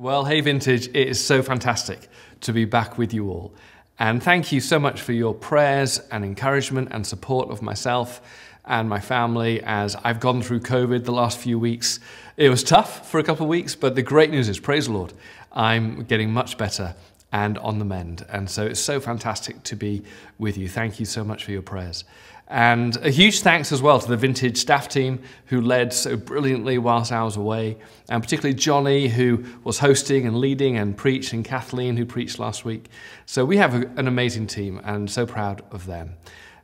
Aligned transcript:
Well, 0.00 0.26
hey, 0.26 0.40
Vintage, 0.42 0.86
it 0.86 1.08
is 1.08 1.18
so 1.24 1.42
fantastic 1.42 2.06
to 2.42 2.52
be 2.52 2.64
back 2.64 2.98
with 2.98 3.12
you 3.12 3.30
all. 3.30 3.52
And 3.98 4.22
thank 4.22 4.52
you 4.52 4.60
so 4.60 4.78
much 4.78 5.02
for 5.02 5.12
your 5.12 5.34
prayers 5.34 5.98
and 6.12 6.24
encouragement 6.24 6.90
and 6.92 7.04
support 7.04 7.50
of 7.50 7.62
myself 7.62 8.20
and 8.64 8.88
my 8.88 9.00
family 9.00 9.60
as 9.64 9.96
I've 9.96 10.20
gone 10.20 10.40
through 10.40 10.60
COVID 10.60 11.02
the 11.02 11.10
last 11.10 11.36
few 11.36 11.58
weeks. 11.58 11.98
It 12.36 12.48
was 12.48 12.62
tough 12.62 13.10
for 13.10 13.18
a 13.18 13.24
couple 13.24 13.46
of 13.46 13.50
weeks, 13.50 13.74
but 13.74 13.96
the 13.96 14.02
great 14.02 14.30
news 14.30 14.48
is, 14.48 14.60
praise 14.60 14.86
the 14.86 14.92
Lord, 14.92 15.14
I'm 15.50 16.04
getting 16.04 16.32
much 16.32 16.56
better 16.56 16.94
and 17.32 17.58
on 17.58 17.80
the 17.80 17.84
mend. 17.84 18.24
And 18.28 18.48
so 18.48 18.66
it's 18.66 18.78
so 18.78 19.00
fantastic 19.00 19.64
to 19.64 19.74
be 19.74 20.04
with 20.38 20.56
you. 20.56 20.68
Thank 20.68 21.00
you 21.00 21.06
so 21.06 21.24
much 21.24 21.44
for 21.44 21.50
your 21.50 21.62
prayers. 21.62 22.04
And 22.50 22.96
a 23.04 23.10
huge 23.10 23.40
thanks 23.40 23.72
as 23.72 23.82
well 23.82 24.00
to 24.00 24.08
the 24.08 24.16
Vintage 24.16 24.56
staff 24.56 24.88
team 24.88 25.20
who 25.46 25.60
led 25.60 25.92
so 25.92 26.16
brilliantly 26.16 26.78
whilst 26.78 27.12
I 27.12 27.22
was 27.22 27.36
away, 27.36 27.76
and 28.08 28.22
particularly 28.22 28.54
Johnny 28.54 29.08
who 29.08 29.44
was 29.64 29.78
hosting 29.78 30.26
and 30.26 30.38
leading 30.38 30.78
and 30.78 30.96
preached, 30.96 31.34
and 31.34 31.44
Kathleen 31.44 31.98
who 31.98 32.06
preached 32.06 32.38
last 32.38 32.64
week. 32.64 32.88
So 33.26 33.44
we 33.44 33.58
have 33.58 33.74
an 33.74 34.08
amazing 34.08 34.46
team 34.46 34.80
and 34.82 35.10
so 35.10 35.26
proud 35.26 35.62
of 35.70 35.84
them. 35.84 36.14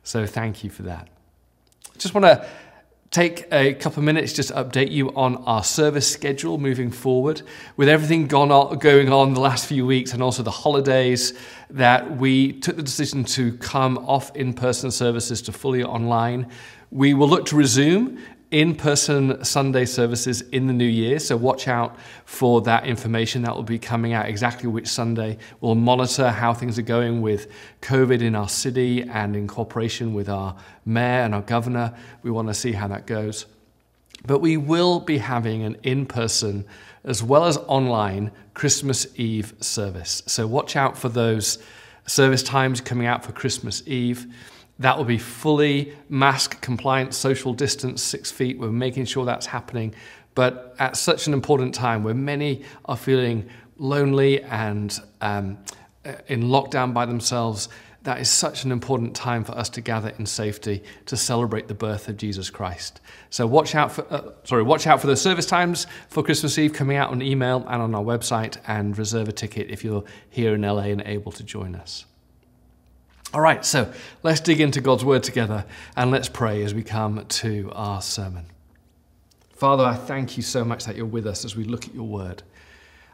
So 0.01 0.25
thank 0.25 0.63
you 0.63 0.71
for 0.71 0.81
that. 0.83 1.07
Just 1.99 2.15
want 2.15 2.25
to 2.25 2.47
take 3.15 3.47
a 3.53 3.73
couple 3.75 3.99
of 3.99 4.03
minutes 4.03 4.33
just 4.33 4.49
to 4.49 4.55
update 4.55 4.91
you 4.91 5.09
on 5.15 5.37
our 5.45 5.63
service 5.63 6.05
schedule 6.05 6.57
moving 6.57 6.91
forward. 6.91 7.41
With 7.77 7.87
everything 7.87 8.27
gone 8.27 8.51
on, 8.51 8.77
going 8.79 9.09
on 9.09 9.33
the 9.33 9.39
last 9.39 9.67
few 9.67 9.85
weeks 9.85 10.11
and 10.11 10.21
also 10.21 10.43
the 10.43 10.51
holidays, 10.51 11.31
that 11.69 12.17
we 12.17 12.59
took 12.59 12.75
the 12.75 12.83
decision 12.83 13.23
to 13.23 13.55
come 13.59 13.97
off 13.99 14.35
in 14.35 14.53
person 14.53 14.91
services 14.91 15.41
to 15.43 15.53
fully 15.53 15.81
online. 15.81 16.51
We 16.91 17.13
will 17.13 17.29
look 17.29 17.45
to 17.45 17.55
resume 17.55 18.19
in 18.51 18.75
person 18.75 19.43
Sunday 19.43 19.85
services 19.85 20.41
in 20.41 20.67
the 20.67 20.73
new 20.73 20.85
year, 20.85 21.19
so 21.19 21.35
watch 21.35 21.67
out 21.67 21.97
for 22.25 22.61
that 22.61 22.85
information 22.85 23.41
that 23.41 23.55
will 23.55 23.63
be 23.63 23.79
coming 23.79 24.13
out 24.13 24.27
exactly 24.27 24.69
which 24.69 24.87
Sunday. 24.87 25.37
We'll 25.61 25.75
monitor 25.75 26.29
how 26.29 26.53
things 26.53 26.77
are 26.77 26.83
going 26.83 27.21
with 27.21 27.51
COVID 27.81 28.21
in 28.21 28.35
our 28.35 28.49
city 28.49 29.03
and 29.03 29.35
in 29.35 29.47
cooperation 29.47 30.13
with 30.13 30.29
our 30.29 30.55
mayor 30.85 31.23
and 31.23 31.33
our 31.33 31.41
governor. 31.41 31.93
We 32.23 32.31
want 32.31 32.47
to 32.47 32.53
see 32.53 32.71
how 32.71 32.87
that 32.89 33.07
goes. 33.07 33.45
But 34.25 34.39
we 34.39 34.57
will 34.57 34.99
be 34.99 35.17
having 35.17 35.63
an 35.63 35.77
in 35.83 36.05
person 36.05 36.65
as 37.03 37.21
well 37.21 37.45
as 37.45 37.57
online 37.57 38.31
Christmas 38.53 39.07
Eve 39.15 39.53
service. 39.59 40.23
So 40.25 40.47
watch 40.47 40.75
out 40.75 40.97
for 40.97 41.09
those 41.09 41.59
service 42.07 42.43
times 42.43 42.81
coming 42.81 43.07
out 43.07 43.23
for 43.23 43.31
Christmas 43.31 43.83
Eve. 43.87 44.27
That 44.79 44.97
will 44.97 45.05
be 45.05 45.17
fully 45.17 45.93
mask 46.09 46.61
compliant, 46.61 47.13
social 47.13 47.53
distance, 47.53 48.01
six 48.01 48.31
feet. 48.31 48.59
We're 48.59 48.71
making 48.71 49.05
sure 49.05 49.25
that's 49.25 49.45
happening. 49.45 49.95
But 50.33 50.75
at 50.79 50.97
such 50.97 51.27
an 51.27 51.33
important 51.33 51.73
time 51.73 52.03
where 52.03 52.13
many 52.13 52.63
are 52.85 52.97
feeling 52.97 53.49
lonely 53.77 54.43
and 54.43 54.97
um, 55.21 55.57
in 56.27 56.43
lockdown 56.43 56.93
by 56.93 57.05
themselves, 57.05 57.69
that 58.03 58.19
is 58.19 58.29
such 58.29 58.65
an 58.65 58.71
important 58.71 59.15
time 59.15 59.43
for 59.43 59.53
us 59.53 59.67
to 59.69 59.81
gather 59.81 60.09
in 60.19 60.27
safety 60.27 60.83
to 61.07 61.17
celebrate 61.17 61.67
the 61.67 61.73
birth 61.73 62.07
of 62.07 62.17
Jesus 62.17 62.51
Christ. 62.51 63.01
So 63.31 63.47
watch 63.47 63.73
out 63.73 63.91
for 63.91 64.05
uh, 64.13 64.31
sorry, 64.43 64.61
watch 64.61 64.85
out 64.85 65.01
for 65.01 65.07
the 65.07 65.15
service 65.15 65.47
times 65.47 65.87
for 66.07 66.21
Christmas 66.21 66.57
Eve 66.59 66.71
coming 66.71 66.97
out 66.97 67.09
on 67.09 67.21
email 67.23 67.65
and 67.67 67.81
on 67.81 67.95
our 67.95 68.03
website 68.03 68.57
and 68.67 68.95
reserve 68.95 69.27
a 69.27 69.31
ticket 69.31 69.71
if 69.71 69.83
you're 69.83 70.03
here 70.29 70.53
in 70.53 70.61
LA 70.61 70.83
and 70.83 71.01
able 71.01 71.31
to 71.31 71.43
join 71.43 71.75
us. 71.75 72.05
All 73.35 73.41
right, 73.41 73.65
so 73.65 73.91
let's 74.23 74.39
dig 74.39 74.61
into 74.61 74.79
God's 74.79 75.03
word 75.03 75.21
together 75.21 75.65
and 75.97 76.09
let's 76.09 76.29
pray 76.29 76.63
as 76.63 76.73
we 76.73 76.83
come 76.83 77.25
to 77.25 77.69
our 77.75 78.01
sermon. 78.01 78.45
Father, 79.49 79.83
I 79.83 79.95
thank 79.95 80.37
you 80.37 80.41
so 80.41 80.63
much 80.63 80.85
that 80.85 80.95
you're 80.95 81.05
with 81.05 81.27
us 81.27 81.43
as 81.43 81.53
we 81.53 81.65
look 81.65 81.85
at 81.85 81.93
your 81.93 82.07
word. 82.07 82.43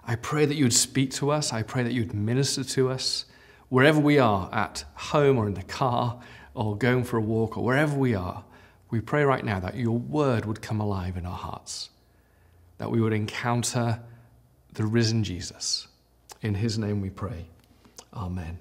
I 0.06 0.16
pray 0.16 0.46
that 0.46 0.54
you 0.54 0.66
would 0.66 0.76
speak 0.76 1.10
to 1.14 1.32
us. 1.32 1.52
I 1.52 1.64
pray 1.64 1.82
that 1.82 1.92
you 1.92 2.02
would 2.02 2.14
minister 2.14 2.64
to 2.64 2.92
us 2.92 3.26
wherever 3.70 4.00
we 4.00 4.20
are, 4.20 4.48
at 4.54 4.86
home 4.94 5.40
or 5.40 5.48
in 5.48 5.56
the 5.56 5.64
car 5.64 6.22
or 6.54 6.78
going 6.78 7.04
for 7.04 7.18
a 7.18 7.22
walk 7.22 7.58
or 7.58 7.64
wherever 7.64 7.98
we 7.98 8.14
are. 8.14 8.44
We 8.92 9.02
pray 9.02 9.24
right 9.24 9.44
now 9.44 9.60
that 9.60 9.76
your 9.76 9.98
word 9.98 10.46
would 10.46 10.62
come 10.62 10.80
alive 10.80 11.18
in 11.18 11.26
our 11.26 11.36
hearts, 11.36 11.90
that 12.78 12.92
we 12.92 13.02
would 13.02 13.14
encounter 13.14 14.00
the 14.74 14.86
risen 14.86 15.24
Jesus. 15.24 15.88
In 16.44 16.54
his 16.54 16.78
name 16.78 17.02
we 17.02 17.10
pray. 17.10 17.48
Amen. 18.14 18.60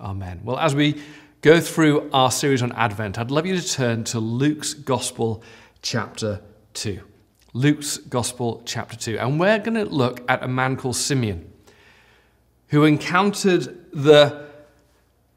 Amen. 0.00 0.42
Well, 0.44 0.58
as 0.58 0.76
we 0.76 1.00
go 1.40 1.60
through 1.60 2.08
our 2.12 2.30
series 2.30 2.62
on 2.62 2.70
Advent, 2.72 3.18
I'd 3.18 3.32
love 3.32 3.46
you 3.46 3.58
to 3.58 3.68
turn 3.68 4.04
to 4.04 4.20
Luke's 4.20 4.72
Gospel, 4.72 5.42
chapter 5.82 6.40
2. 6.74 7.00
Luke's 7.52 7.96
Gospel, 7.96 8.62
chapter 8.64 8.96
2. 8.96 9.18
And 9.18 9.40
we're 9.40 9.58
going 9.58 9.74
to 9.74 9.84
look 9.84 10.22
at 10.30 10.44
a 10.44 10.48
man 10.48 10.76
called 10.76 10.94
Simeon 10.94 11.52
who 12.68 12.84
encountered 12.84 13.92
the 13.92 14.46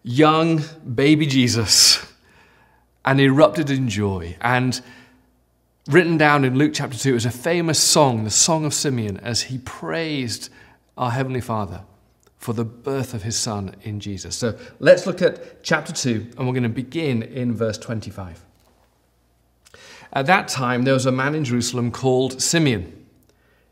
young 0.03 0.61
baby 0.93 1.25
Jesus 1.25 2.05
and 3.03 3.19
erupted 3.19 3.72
in 3.72 3.89
joy. 3.89 4.38
And 4.41 4.79
written 5.88 6.17
down 6.17 6.45
in 6.45 6.55
Luke 6.55 6.73
chapter 6.75 6.97
2 6.97 7.16
is 7.16 7.25
a 7.25 7.31
famous 7.31 7.79
song, 7.79 8.25
the 8.25 8.29
Song 8.29 8.66
of 8.66 8.75
Simeon, 8.75 9.17
as 9.22 9.43
he 9.43 9.57
praised 9.57 10.49
our 10.97 11.09
Heavenly 11.09 11.41
Father 11.41 11.81
for 12.41 12.53
the 12.53 12.66
birth 12.66 13.13
of 13.13 13.22
his 13.22 13.38
son 13.38 13.75
in 13.84 14.00
Jesus. 14.00 14.35
So 14.35 14.57
let's 14.79 15.06
look 15.06 15.22
at 15.22 15.62
chapter 15.62 15.94
2, 15.94 16.31
and 16.35 16.47
we're 16.47 16.53
going 16.53 16.63
to 16.63 16.69
begin 16.69 17.22
in 17.22 17.53
verse 17.53 17.78
25. 17.78 18.44
At 20.12 20.25
that 20.25 20.47
time, 20.47 20.81
there 20.84 20.96
was 20.96 21.06
a 21.06 21.12
man 21.12 21.35
in 21.35 21.46
Jerusalem 21.46 21.91
called 21.91 22.41
Simeon. 22.41 23.06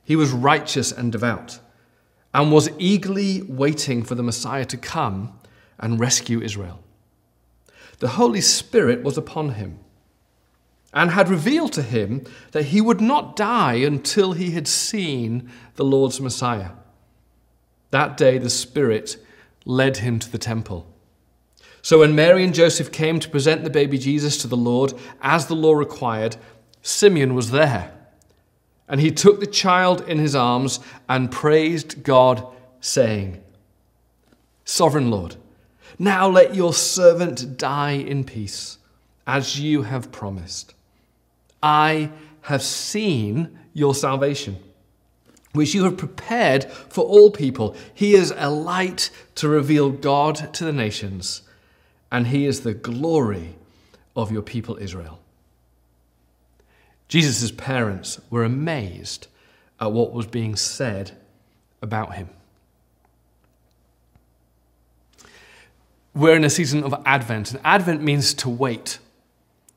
He 0.04 0.16
was 0.16 0.32
righteous 0.32 0.92
and 0.92 1.12
devout, 1.12 1.60
and 2.32 2.52
was 2.52 2.70
eagerly 2.78 3.42
waiting 3.42 4.04
for 4.04 4.14
the 4.14 4.22
Messiah 4.22 4.66
to 4.66 4.78
come 4.78 5.34
and 5.80 6.00
rescue 6.00 6.40
Israel. 6.40 6.80
The 7.98 8.10
Holy 8.10 8.42
Spirit 8.42 9.02
was 9.02 9.18
upon 9.18 9.54
him 9.54 9.80
and 10.94 11.10
had 11.10 11.28
revealed 11.28 11.74
to 11.74 11.82
him 11.82 12.24
that 12.52 12.66
he 12.66 12.82
would 12.82 13.02
not 13.02 13.36
die 13.36 13.76
until 13.76 14.34
he 14.34 14.52
had 14.52 14.68
seen 14.68 15.50
the 15.76 15.84
Lord's 15.84 16.22
Messiah. 16.22 16.70
That 17.92 18.18
day, 18.18 18.38
the 18.38 18.50
Spirit 18.50 19.18
led 19.66 19.98
him 19.98 20.20
to 20.20 20.32
the 20.32 20.38
temple. 20.38 20.86
So 21.82 22.00
when 22.00 22.16
Mary 22.16 22.44
and 22.44 22.54
Joseph 22.54 22.92
came 22.92 23.20
to 23.20 23.30
present 23.30 23.64
the 23.64 23.70
baby 23.70 23.98
Jesus 23.98 24.38
to 24.40 24.48
the 24.48 24.58
Lord, 24.58 24.94
as 25.22 25.48
the 25.48 25.56
law 25.56 25.74
required, 25.74 26.38
Simeon 26.82 27.36
was 27.36 27.52
there. 27.52 27.94
And 28.88 29.00
he 29.00 29.12
took 29.12 29.40
the 29.40 29.48
child 29.48 30.02
in 30.08 30.18
his 30.18 30.36
arms 30.36 30.80
and 31.08 31.32
praised 31.32 32.04
God, 32.04 32.46
saying, 32.82 33.42
Sovereign 34.66 35.10
Lord, 35.10 35.36
now 35.98 36.28
let 36.28 36.56
your 36.56 36.74
servant 36.74 37.58
die 37.58 37.92
in 37.92 38.24
peace, 38.24 38.78
as 39.28 39.60
you 39.60 39.84
have 39.84 40.12
promised. 40.12 40.74
I 41.62 42.12
have 42.42 42.64
seen 42.64 43.60
your 43.74 43.94
salvation 43.94 44.58
which 45.54 45.74
you 45.74 45.84
have 45.84 45.98
prepared 45.98 46.66
for 46.66 47.04
all 47.04 47.32
people. 47.32 47.76
He 47.94 48.14
is 48.14 48.34
a 48.36 48.50
light 48.50 49.10
to 49.36 49.48
reveal 49.48 49.90
God 49.90 50.54
to 50.54 50.64
the 50.64 50.74
nations, 50.74 51.42
and 52.12 52.28
he 52.28 52.46
is 52.46 52.62
the 52.62 52.74
glory 52.74 53.56
of 54.16 54.32
your 54.32 54.42
people 54.42 54.78
Israel. 54.78 55.20
Jesus' 57.08 57.52
parents 57.52 58.22
were 58.30 58.44
amazed 58.44 59.28
at 59.80 59.92
what 59.92 60.14
was 60.14 60.28
being 60.28 60.56
said 60.56 61.18
about 61.82 62.16
him. 62.16 62.30
We're 66.14 66.36
in 66.36 66.44
a 66.44 66.50
season 66.50 66.84
of 66.84 66.94
Advent, 67.06 67.52
and 67.52 67.62
Advent 67.64 68.02
means 68.02 68.34
to 68.36 68.50
wait, 68.50 69.00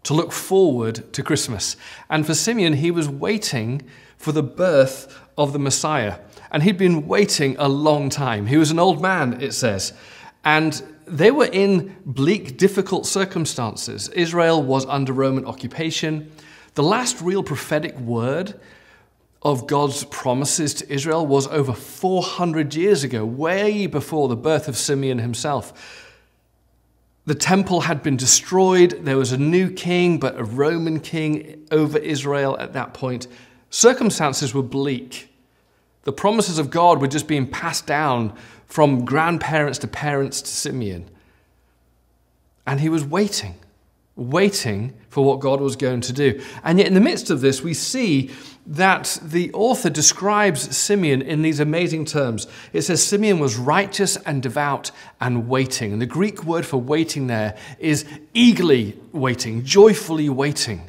to 0.05 0.15
look 0.15 0.33
forward 0.33 1.13
to 1.13 1.23
Christmas. 1.23 1.77
And 2.11 2.27
for 2.27 2.35
Simeon, 2.35 2.75
he 2.75 2.91
was 2.91 3.09
waiting 3.09 3.83
for 4.17 4.33
the 4.33 4.43
birth 4.43 5.19
of 5.37 5.53
the 5.53 5.59
Messiah. 5.59 6.19
And 6.51 6.63
he'd 6.63 6.79
been 6.79 7.07
waiting 7.07 7.57
a 7.59 7.69
long 7.69 8.09
time. 8.09 8.47
He 8.47 8.57
was 8.57 8.71
an 8.71 8.79
old 8.79 9.01
man, 9.01 9.41
it 9.41 9.53
says. 9.53 9.93
And 10.45 10.83
they 11.07 11.31
were 11.31 11.49
in 11.53 11.97
bleak, 12.05 12.57
difficult 12.57 13.07
circumstances. 13.07 14.09
Israel 14.11 14.63
was 14.63 14.87
under 14.87 15.13
Roman 15.13 15.45
occupation. 15.47 16.31
The 16.75 16.83
last 16.83 17.21
real 17.21 17.43
prophetic 17.43 17.99
word 17.99 18.59
of 19.43 19.67
God's 19.67 20.05
promises 20.05 20.75
to 20.75 20.93
Israel 20.93 21.27
was 21.27 21.49
over 21.49 21.73
400 21.73 22.75
years 22.75 23.03
ago, 23.03 23.25
way 23.25 23.87
before 23.87 24.29
the 24.29 24.37
birth 24.37 24.69
of 24.69 24.77
Simeon 24.77 25.19
himself. 25.19 26.02
The 27.25 27.35
temple 27.37 27.83
had 27.83 28.03
been 28.03 28.17
destroyed. 28.17 29.05
There 29.05 29.17
was 29.17 29.31
a 29.31 29.39
new 29.39 29.71
king, 29.71 30.19
but 30.19 30.39
a 30.39 30.45
Roman 30.45 30.99
king 30.99 31.67
over 31.71 31.99
Israel 31.99 32.57
at 32.59 32.73
that 32.73 32.95
point. 32.95 33.29
Circumstances 33.71 34.53
were 34.53 34.63
bleak. 34.63 35.29
The 36.03 36.13
promises 36.13 36.59
of 36.59 36.69
God 36.69 37.01
were 37.01 37.07
just 37.07 37.29
being 37.29 37.47
passed 37.47 37.87
down 37.87 38.37
from 38.67 39.05
grandparents 39.05 39.79
to 39.79 39.87
parents 39.87 40.43
to 40.43 40.49
Simeon. 40.49 41.09
And 42.67 42.81
he 42.81 42.89
was 42.89 43.05
waiting. 43.05 43.55
waiting 44.17 44.93
for 45.09 45.25
what 45.25 45.41
God 45.41 45.61
was 45.61 45.77
going 45.77 46.01
to 46.03 46.13
do. 46.13 46.43
And 46.65 46.79
yet, 46.79 46.89
in 46.89 46.95
the 46.95 47.01
midst 47.01 47.31
of 47.31 47.41
this, 47.41 47.63
we 47.63 47.75
see 47.75 48.31
that 48.67 49.19
the 49.23 49.53
author 49.53 49.91
describes 49.91 50.77
Simeon 50.77 51.21
in 51.21 51.43
these 51.43 51.59
amazing 51.59 52.05
terms. 52.05 52.47
It 52.73 52.83
says 52.83 53.05
Simeon 53.05 53.39
was 53.39 53.57
righteous 53.57 54.17
and 54.19 54.43
devout 54.43 54.93
and 55.21 55.49
waiting. 55.49 55.93
And 55.93 56.01
the 56.01 56.07
Greek 56.07 56.45
word 56.45 56.65
for 56.65 56.81
waiting 56.81 57.27
there 57.27 57.57
is 57.79 58.05
eagerly 58.35 58.99
waiting, 59.13 59.65
joyfully 59.65 60.29
waiting 60.29 60.89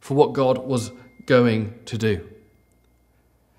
for 0.00 0.14
what 0.14 0.32
God 0.32 0.58
was 0.58 0.90
going 1.26 1.78
to 1.84 1.98
do. 1.98 2.26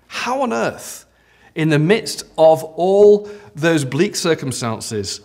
How 0.08 0.42
on 0.42 0.52
earth, 0.52 1.06
in 1.54 1.68
the 1.68 1.78
midst 1.78 2.24
of 2.36 2.64
all 2.64 3.30
those 3.54 3.84
bleak 3.84 4.16
circumstances, 4.16 5.20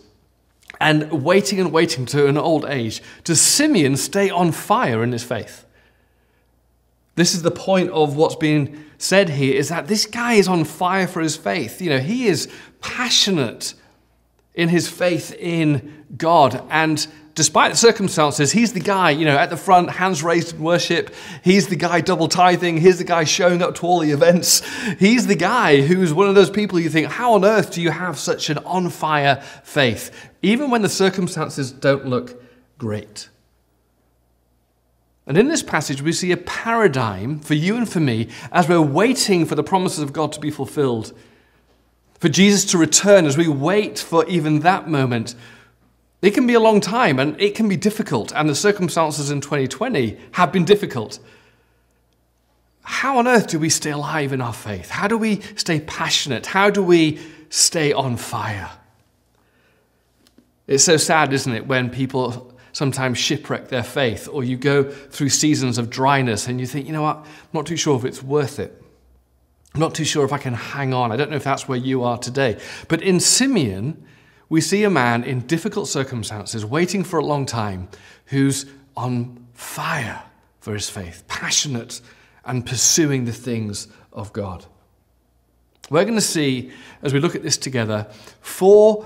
and 0.80 1.24
waiting 1.24 1.60
and 1.60 1.72
waiting 1.72 2.06
to 2.06 2.28
an 2.28 2.38
old 2.38 2.66
age, 2.66 3.02
does 3.24 3.42
Simeon 3.42 3.98
stay 3.98 4.30
on 4.30 4.52
fire 4.52 5.04
in 5.04 5.12
his 5.12 5.24
faith? 5.24 5.66
This 7.20 7.36
is 7.36 7.42
the 7.42 7.52
point 7.52 7.90
of 7.90 8.16
what's 8.16 8.38
being 8.38 8.82
said 8.98 9.28
here 9.28 9.54
is 9.54 9.68
that 9.68 9.88
this 9.88 10.06
guy 10.06 10.36
is 10.36 10.48
on 10.48 10.64
fire 10.64 11.06
for 11.06 11.20
his 11.20 11.36
faith. 11.36 11.82
You 11.82 11.90
know, 11.90 12.00
he 12.00 12.28
is 12.28 12.48
passionate 12.80 13.74
in 14.54 14.70
his 14.70 14.88
faith 14.88 15.36
in 15.38 16.06
God. 16.16 16.64
And 16.70 17.06
despite 17.36 17.72
the 17.72 17.78
circumstances, 17.78 18.54
he's 18.54 18.72
the 18.72 18.80
guy, 18.80 19.10
you 19.10 19.26
know, 19.26 19.36
at 19.36 19.50
the 19.50 19.58
front, 19.58 19.90
hands 19.90 20.24
raised 20.24 20.56
in 20.56 20.64
worship. 20.64 21.14
He's 21.44 21.68
the 21.68 21.76
guy 21.76 22.00
double 22.00 22.30
tithing. 22.30 22.78
He's 22.78 23.00
the 23.00 23.04
guy 23.04 23.26
showing 23.26 23.62
up 23.62 23.76
to 23.76 23.86
all 23.86 24.00
the 24.00 24.12
events. 24.12 24.66
He's 24.98 25.28
the 25.28 25.36
guy 25.36 25.82
who's 25.82 26.14
one 26.14 26.30
of 26.30 26.36
those 26.36 26.50
people 26.50 26.80
you 26.80 26.90
think, 26.90 27.08
how 27.08 27.34
on 27.34 27.44
earth 27.44 27.74
do 27.74 27.82
you 27.82 27.92
have 27.92 28.18
such 28.18 28.50
an 28.50 28.60
on 28.60 28.90
fire 28.90 29.44
faith, 29.66 30.30
even 30.42 30.70
when 30.70 30.84
the 30.84 30.90
circumstances 30.90 31.70
don't 31.70 32.06
look 32.06 32.42
great? 32.78 33.28
And 35.30 35.38
in 35.38 35.48
this 35.48 35.62
passage, 35.62 36.02
we 36.02 36.12
see 36.12 36.32
a 36.32 36.38
paradigm 36.38 37.40
for 37.40 37.54
you 37.54 37.78
and 37.78 37.88
for 37.88 38.00
me 38.00 38.30
as 38.52 38.68
we're 38.68 38.82
waiting 38.82 39.46
for 39.46 39.54
the 39.54 39.64
promises 39.64 40.00
of 40.00 40.12
God 40.12 40.32
to 40.34 40.40
be 40.40 40.50
fulfilled, 40.50 41.14
for 42.20 42.30
Jesus 42.30 42.66
to 42.72 42.80
return, 42.80 43.28
as 43.28 43.38
we 43.38 43.48
wait 43.48 44.00
for 44.00 44.26
even 44.26 44.62
that 44.62 44.90
moment. 44.90 45.36
It 46.24 46.32
can 46.32 46.48
be 46.48 46.56
a 46.56 46.60
long 46.60 46.82
time 46.82 47.20
and 47.20 47.40
it 47.40 47.54
can 47.54 47.70
be 47.70 47.78
difficult, 47.78 48.34
and 48.36 48.50
the 48.50 48.56
circumstances 48.56 49.30
in 49.30 49.40
2020 49.40 50.18
have 50.32 50.52
been 50.52 50.66
difficult. 50.66 51.20
How 52.82 53.20
on 53.20 53.28
earth 53.28 53.50
do 53.50 53.60
we 53.60 53.70
stay 53.70 53.92
alive 53.92 54.34
in 54.34 54.42
our 54.42 54.52
faith? 54.52 54.90
How 54.90 55.08
do 55.08 55.16
we 55.16 55.42
stay 55.56 55.80
passionate? 55.80 56.48
How 56.48 56.72
do 56.72 56.82
we 56.82 57.20
stay 57.50 57.94
on 57.94 58.18
fire? 58.18 58.72
It's 60.66 60.84
so 60.84 60.98
sad, 60.98 61.34
isn't 61.34 61.54
it, 61.54 61.68
when 61.68 61.92
people 61.92 62.52
sometimes 62.80 63.18
shipwreck 63.18 63.68
their 63.68 63.84
faith, 63.84 64.30
or 64.32 64.42
you 64.42 64.56
go 64.56 64.90
through 64.90 65.28
seasons 65.28 65.78
of 65.78 65.90
dryness 65.90 66.48
and 66.48 66.62
you 66.62 66.66
think, 66.66 66.88
you 66.88 66.94
know 66.94 67.02
what, 67.02 67.18
I'm 67.18 67.26
not 67.52 67.66
too 67.66 67.76
sure 67.76 67.98
if 67.98 68.06
it's 68.06 68.24
worth 68.24 68.58
it. 68.58 68.82
I'm 69.74 69.82
not 69.82 69.94
too 69.94 70.06
sure 70.06 70.24
if 70.24 70.32
I 70.32 70.38
can 70.38 70.54
hang 70.54 70.94
on. 70.94 71.12
I 71.12 71.18
don't 71.18 71.30
know 71.30 71.36
if 71.36 71.44
that's 71.44 71.68
where 71.68 71.78
you 71.78 72.04
are 72.04 72.18
today. 72.18 72.58
But 72.88 73.02
in 73.02 73.20
Simeon, 73.20 74.02
we 74.48 74.62
see 74.62 74.86
a 74.86 74.90
man 74.90 75.26
in 75.26 75.42
difficult 75.42 75.90
circumstances, 75.90 76.66
waiting 76.66 77.04
for 77.04 77.20
a 77.20 77.26
long 77.26 77.46
time, 77.46 77.90
who's 78.28 78.66
on 78.96 79.46
fire 79.54 80.24
for 80.62 80.74
his 80.74 80.90
faith, 80.90 81.26
passionate 81.28 82.00
and 82.46 82.66
pursuing 82.66 83.26
the 83.26 83.34
things 83.34 83.90
of 84.14 84.32
God. 84.32 84.66
We're 85.90 86.06
going 86.06 86.16
to 86.16 86.22
see, 86.22 86.72
as 87.02 87.14
we 87.14 87.20
look 87.20 87.36
at 87.36 87.44
this 87.44 87.58
together, 87.58 88.08
four 88.40 89.06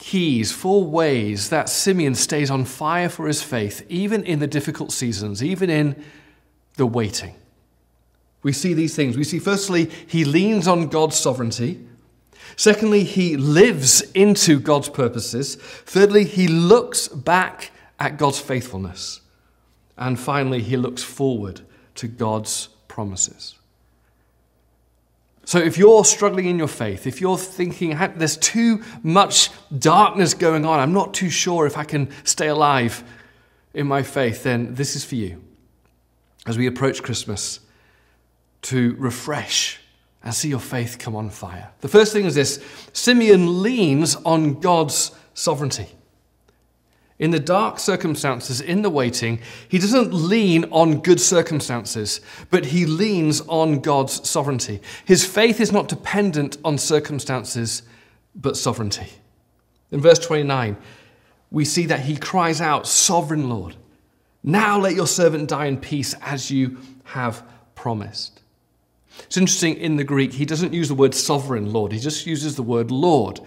keys, 0.00 0.50
four 0.50 0.84
ways 0.84 1.50
that 1.50 1.68
Simeon 1.68 2.14
stays 2.14 2.50
on 2.50 2.64
fire 2.64 3.08
for 3.08 3.28
his 3.28 3.42
faith, 3.42 3.86
even 3.88 4.24
in 4.24 4.40
the 4.40 4.46
difficult 4.46 4.90
seasons, 4.90 5.44
even 5.44 5.70
in 5.70 6.02
the 6.76 6.86
waiting. 6.86 7.36
We 8.42 8.52
see 8.52 8.72
these 8.72 8.96
things. 8.96 9.16
We 9.16 9.24
see, 9.24 9.38
firstly, 9.38 9.90
he 10.06 10.24
leans 10.24 10.66
on 10.66 10.88
God's 10.88 11.16
sovereignty. 11.16 11.86
Secondly, 12.56 13.04
he 13.04 13.36
lives 13.36 14.00
into 14.12 14.58
God's 14.58 14.88
purposes. 14.88 15.56
Thirdly, 15.56 16.24
he 16.24 16.48
looks 16.48 17.06
back 17.06 17.70
at 17.98 18.16
God's 18.16 18.40
faithfulness. 18.40 19.20
And 19.98 20.18
finally, 20.18 20.62
he 20.62 20.78
looks 20.78 21.02
forward 21.02 21.60
to 21.96 22.08
God's 22.08 22.70
promises. 22.88 23.59
So 25.50 25.58
if 25.58 25.76
you're 25.76 26.04
struggling 26.04 26.46
in 26.46 26.58
your 26.58 26.68
faith, 26.68 27.08
if 27.08 27.20
you're 27.20 27.36
thinking 27.36 27.98
there's 28.14 28.36
too 28.36 28.84
much 29.02 29.50
darkness 29.76 30.32
going 30.32 30.64
on, 30.64 30.78
I'm 30.78 30.92
not 30.92 31.12
too 31.12 31.28
sure 31.28 31.66
if 31.66 31.76
I 31.76 31.82
can 31.82 32.08
stay 32.22 32.46
alive 32.46 33.02
in 33.74 33.88
my 33.88 34.04
faith, 34.04 34.44
then 34.44 34.76
this 34.76 34.94
is 34.94 35.04
for 35.04 35.16
you. 35.16 35.42
As 36.46 36.56
we 36.56 36.68
approach 36.68 37.02
Christmas, 37.02 37.58
to 38.62 38.94
refresh 38.96 39.80
and 40.22 40.32
see 40.32 40.50
your 40.50 40.60
faith 40.60 41.00
come 41.00 41.16
on 41.16 41.30
fire. 41.30 41.72
The 41.80 41.88
first 41.88 42.12
thing 42.12 42.26
is 42.26 42.36
this 42.36 42.64
Simeon 42.92 43.60
leans 43.60 44.14
on 44.24 44.60
God's 44.60 45.10
sovereignty 45.34 45.88
in 47.20 47.30
the 47.30 47.38
dark 47.38 47.78
circumstances, 47.78 48.62
in 48.62 48.80
the 48.80 48.88
waiting, 48.88 49.38
he 49.68 49.78
doesn't 49.78 50.12
lean 50.12 50.64
on 50.70 51.02
good 51.02 51.20
circumstances, 51.20 52.22
but 52.50 52.64
he 52.64 52.86
leans 52.86 53.42
on 53.42 53.80
God's 53.80 54.26
sovereignty. 54.28 54.80
His 55.04 55.24
faith 55.24 55.60
is 55.60 55.70
not 55.70 55.86
dependent 55.86 56.56
on 56.64 56.78
circumstances, 56.78 57.82
but 58.34 58.56
sovereignty. 58.56 59.08
In 59.92 60.00
verse 60.00 60.18
29, 60.18 60.78
we 61.50 61.66
see 61.66 61.84
that 61.86 62.00
he 62.00 62.16
cries 62.16 62.62
out, 62.62 62.86
Sovereign 62.86 63.50
Lord, 63.50 63.76
now 64.42 64.78
let 64.78 64.94
your 64.94 65.06
servant 65.06 65.50
die 65.50 65.66
in 65.66 65.76
peace 65.76 66.14
as 66.22 66.50
you 66.50 66.78
have 67.04 67.42
promised. 67.74 68.40
It's 69.18 69.36
interesting 69.36 69.76
in 69.76 69.96
the 69.96 70.04
Greek, 70.04 70.32
he 70.32 70.46
doesn't 70.46 70.72
use 70.72 70.88
the 70.88 70.94
word 70.94 71.14
sovereign 71.14 71.70
Lord, 71.70 71.92
he 71.92 71.98
just 71.98 72.26
uses 72.26 72.56
the 72.56 72.62
word 72.62 72.90
Lord. 72.90 73.40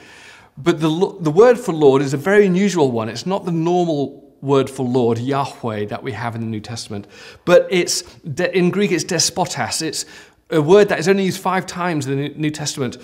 But 0.58 0.80
the, 0.80 1.16
the 1.20 1.32
word 1.32 1.58
for 1.58 1.74
Lord 1.74 2.02
is 2.02 2.14
a 2.14 2.18
very 2.18 2.46
unusual 2.46 2.92
one. 2.92 3.10
It's 3.10 3.26
not 3.26 3.46
the 3.46 3.52
normal 3.52 4.24
word 4.42 4.70
for 4.70 4.86
Lord, 4.86 5.18
Yahweh, 5.18 5.86
that 5.86 6.04
we 6.04 6.12
have 6.12 6.36
in 6.36 6.42
the 6.42 6.48
New 6.48 6.60
Testament, 6.60 7.08
but 7.46 7.66
it's 7.72 8.04
in 8.24 8.70
Greek 8.70 8.92
it's 8.92 9.06
despotas. 9.06 9.82
It's 9.82 10.06
a 10.50 10.62
word 10.62 10.90
that 10.90 11.00
is 11.00 11.08
only 11.08 11.24
used 11.24 11.42
five 11.42 11.66
times 11.66 12.06
in 12.08 12.18
the 12.18 12.30
New 12.30 12.52
Testament 12.52 12.98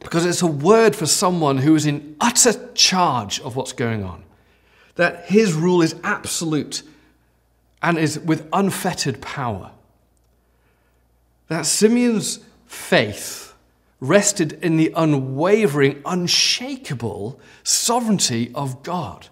because 0.00 0.26
it's 0.26 0.42
a 0.42 0.46
word 0.46 0.96
for 0.96 1.06
someone 1.06 1.58
who 1.58 1.74
is 1.74 1.86
in 1.86 2.16
utter 2.20 2.68
charge 2.74 3.40
of 3.40 3.56
what's 3.56 3.72
going 3.72 4.02
on. 4.02 4.24
That 4.96 5.26
his 5.26 5.52
rule 5.52 5.82
is 5.82 5.94
absolute 6.02 6.82
and 7.82 7.98
is 7.98 8.18
with 8.18 8.48
unfettered 8.52 9.20
power. 9.20 9.70
That 11.48 11.66
Simeon's 11.66 12.40
faith 12.66 13.53
rested 14.08 14.52
in 14.62 14.76
the 14.76 14.92
unwavering, 14.96 16.02
unshakable 16.04 17.40
sovereignty 17.62 18.52
of 18.54 18.82
God. 18.82 19.28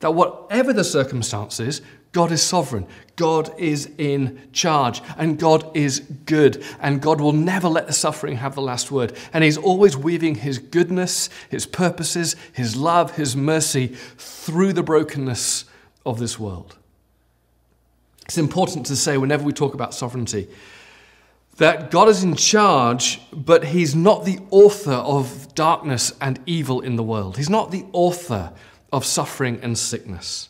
That 0.00 0.14
whatever 0.14 0.72
the 0.72 0.84
circumstances, 0.84 1.82
God 2.12 2.30
is 2.30 2.42
sovereign. 2.42 2.86
God 3.16 3.52
is 3.58 3.90
in 3.98 4.40
charge. 4.52 5.02
And 5.16 5.38
God 5.38 5.76
is 5.76 6.00
good. 6.00 6.64
And 6.80 7.02
God 7.02 7.20
will 7.20 7.32
never 7.32 7.68
let 7.68 7.86
the 7.86 7.92
suffering 7.92 8.36
have 8.36 8.54
the 8.54 8.62
last 8.62 8.90
word. 8.90 9.16
And 9.32 9.42
He's 9.42 9.58
always 9.58 9.96
weaving 9.96 10.36
His 10.36 10.58
goodness, 10.58 11.28
His 11.50 11.66
purposes, 11.66 12.36
His 12.52 12.76
love, 12.76 13.16
His 13.16 13.34
mercy 13.34 13.88
through 14.16 14.72
the 14.72 14.82
brokenness 14.82 15.64
of 16.06 16.18
this 16.18 16.38
world. 16.38 16.76
It's 18.26 18.38
important 18.38 18.86
to 18.86 18.96
say 18.96 19.18
whenever 19.18 19.42
we 19.42 19.52
talk 19.52 19.74
about 19.74 19.94
sovereignty 19.94 20.48
that 21.58 21.90
God 21.90 22.08
is 22.08 22.22
in 22.22 22.34
charge, 22.34 23.20
but 23.32 23.64
He's 23.64 23.94
not 23.94 24.24
the 24.24 24.38
author 24.50 24.92
of 24.92 25.54
darkness 25.54 26.12
and 26.20 26.40
evil 26.46 26.80
in 26.80 26.96
the 26.96 27.02
world. 27.02 27.36
He's 27.36 27.50
not 27.50 27.70
the 27.70 27.84
author 27.92 28.52
of 28.92 29.04
suffering 29.04 29.58
and 29.62 29.76
sickness. 29.76 30.48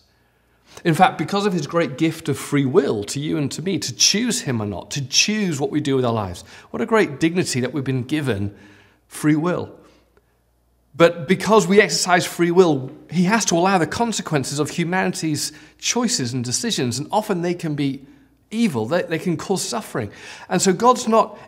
In 0.84 0.94
fact, 0.94 1.18
because 1.18 1.46
of 1.46 1.54
His 1.54 1.66
great 1.66 1.98
gift 1.98 2.28
of 2.28 2.38
free 2.38 2.66
will 2.66 3.04
to 3.04 3.18
you 3.18 3.38
and 3.38 3.50
to 3.52 3.62
me, 3.62 3.78
to 3.78 3.94
choose 3.94 4.42
Him 4.42 4.60
or 4.60 4.66
not, 4.66 4.90
to 4.92 5.04
choose 5.04 5.58
what 5.58 5.70
we 5.70 5.80
do 5.80 5.96
with 5.96 6.04
our 6.04 6.12
lives, 6.12 6.44
what 6.70 6.82
a 6.82 6.86
great 6.86 7.18
dignity 7.18 7.60
that 7.60 7.72
we've 7.72 7.82
been 7.82 8.04
given 8.04 8.54
free 9.08 9.36
will. 9.36 9.74
But 10.94 11.26
because 11.26 11.66
we 11.66 11.80
exercise 11.80 12.26
free 12.26 12.50
will, 12.50 12.90
He 13.10 13.24
has 13.24 13.46
to 13.46 13.54
allow 13.56 13.78
the 13.78 13.86
consequences 13.86 14.58
of 14.58 14.70
humanity's 14.70 15.52
choices 15.78 16.34
and 16.34 16.44
decisions, 16.44 16.98
and 16.98 17.08
often 17.10 17.40
they 17.40 17.54
can 17.54 17.74
be 17.74 18.04
evil, 18.50 18.86
they, 18.86 19.02
they 19.02 19.18
can 19.18 19.36
cause 19.36 19.62
suffering. 19.62 20.10
And 20.48 20.60
so 20.60 20.72
God's 20.72 21.08
not 21.08 21.38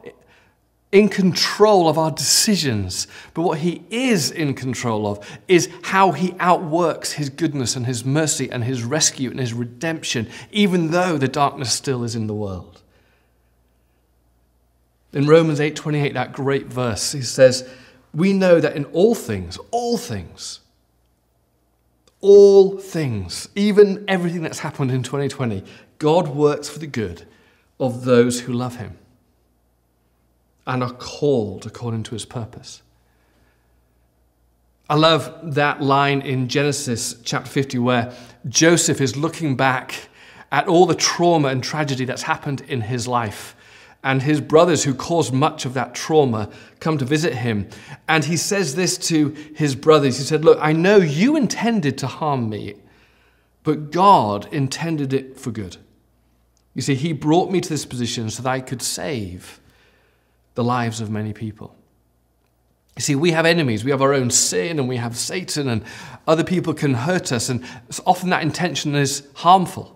in 0.93 1.09
control 1.09 1.89
of 1.89 1.99
our 1.99 2.11
decisions, 2.11 3.07
but 3.33 3.43
what 3.43 3.59
He 3.59 3.85
is 3.91 4.31
in 4.31 4.55
control 4.55 5.07
of 5.07 5.39
is 5.47 5.69
how 5.83 6.13
He 6.13 6.35
outworks 6.41 7.13
His 7.13 7.31
goodness 7.31 7.77
and 7.77 7.87
His 7.87 8.05
mercy 8.05 8.51
and 8.51 8.65
His 8.65 8.83
rescue 8.83 9.31
and 9.31 9.39
His 9.39 9.55
redemption, 9.55 10.29
even 10.51 10.91
though 10.91 11.17
the 11.17 11.29
darkness 11.29 11.73
still 11.73 12.03
is 12.03 12.17
in 12.17 12.27
the 12.27 12.35
world. 12.35 12.83
In 15.13 15.27
Romans 15.27 15.61
8:28, 15.61 16.15
that 16.15 16.33
great 16.33 16.67
verse, 16.67 17.13
he 17.13 17.23
says, 17.23 17.69
We 18.15 18.33
know 18.33 18.61
that 18.61 18.77
in 18.77 18.85
all 18.87 19.15
things, 19.15 19.59
all 19.71 19.97
things, 19.99 20.61
all 22.21 22.79
things, 22.79 23.49
even 23.55 24.05
everything 24.07 24.43
that's 24.43 24.61
happened 24.61 24.91
in 24.91 25.03
2020, 25.03 25.65
God 26.01 26.29
works 26.29 26.69
for 26.69 26.79
the 26.79 26.87
good 26.87 27.27
of 27.79 28.05
those 28.05 28.41
who 28.41 28.55
love 28.55 28.77
him 28.77 28.97
and 30.67 30.83
are 30.83 30.93
called 30.93 31.67
according 31.67 32.05
to 32.05 32.13
his 32.13 32.25
purpose. 32.25 32.83
I 34.89 34.95
love 34.95 35.55
that 35.55 35.83
line 35.83 36.23
in 36.23 36.49
Genesis 36.49 37.17
chapter 37.23 37.51
50 37.51 37.79
where 37.79 38.13
Joseph 38.49 39.01
is 39.01 39.15
looking 39.15 39.57
back 39.57 40.09
at 40.51 40.67
all 40.67 40.87
the 40.87 40.95
trauma 40.95 41.49
and 41.49 41.63
tragedy 41.63 42.07
that's 42.07 42.23
happened 42.23 42.63
in 42.63 42.81
his 42.81 43.07
life. 43.07 43.55
And 44.03 44.23
his 44.23 44.41
brothers, 44.41 44.85
who 44.85 44.95
caused 44.95 45.35
much 45.35 45.67
of 45.67 45.75
that 45.75 45.95
trauma, 45.95 46.49
come 46.81 46.97
to 46.97 47.05
visit 47.05 47.35
him. 47.35 47.69
And 48.09 48.25
he 48.25 48.39
says 48.39 48.75
this 48.75 48.97
to 49.09 49.37
his 49.55 49.75
brothers 49.77 50.17
He 50.17 50.25
said, 50.25 50.47
Look, 50.47 50.59
I 50.63 50.73
know 50.73 50.97
you 50.97 51.37
intended 51.37 51.99
to 51.99 52.07
harm 52.07 52.49
me, 52.49 52.77
but 53.63 53.91
God 53.91 54.49
intended 54.51 55.13
it 55.13 55.39
for 55.39 55.51
good. 55.51 55.77
You 56.81 56.83
see, 56.83 56.95
he 56.95 57.13
brought 57.13 57.51
me 57.51 57.61
to 57.61 57.69
this 57.69 57.85
position 57.85 58.31
so 58.31 58.43
that 58.43 58.49
I 58.49 58.61
could 58.61 58.81
save 58.81 59.61
the 60.55 60.65
lives 60.65 61.03
of 61.03 61.11
many 61.11 61.35
people. 61.35 61.77
You 62.97 63.03
see, 63.03 63.15
we 63.15 63.33
have 63.33 63.45
enemies. 63.45 63.85
We 63.85 63.91
have 63.91 64.01
our 64.01 64.15
own 64.15 64.31
sin 64.31 64.79
and 64.79 64.89
we 64.89 64.97
have 64.97 65.15
Satan, 65.15 65.69
and 65.69 65.85
other 66.27 66.43
people 66.43 66.73
can 66.73 66.95
hurt 66.95 67.33
us, 67.33 67.51
and 67.51 67.63
often 68.07 68.31
that 68.31 68.43
intention 68.43 68.95
is 68.95 69.29
harmful. 69.35 69.95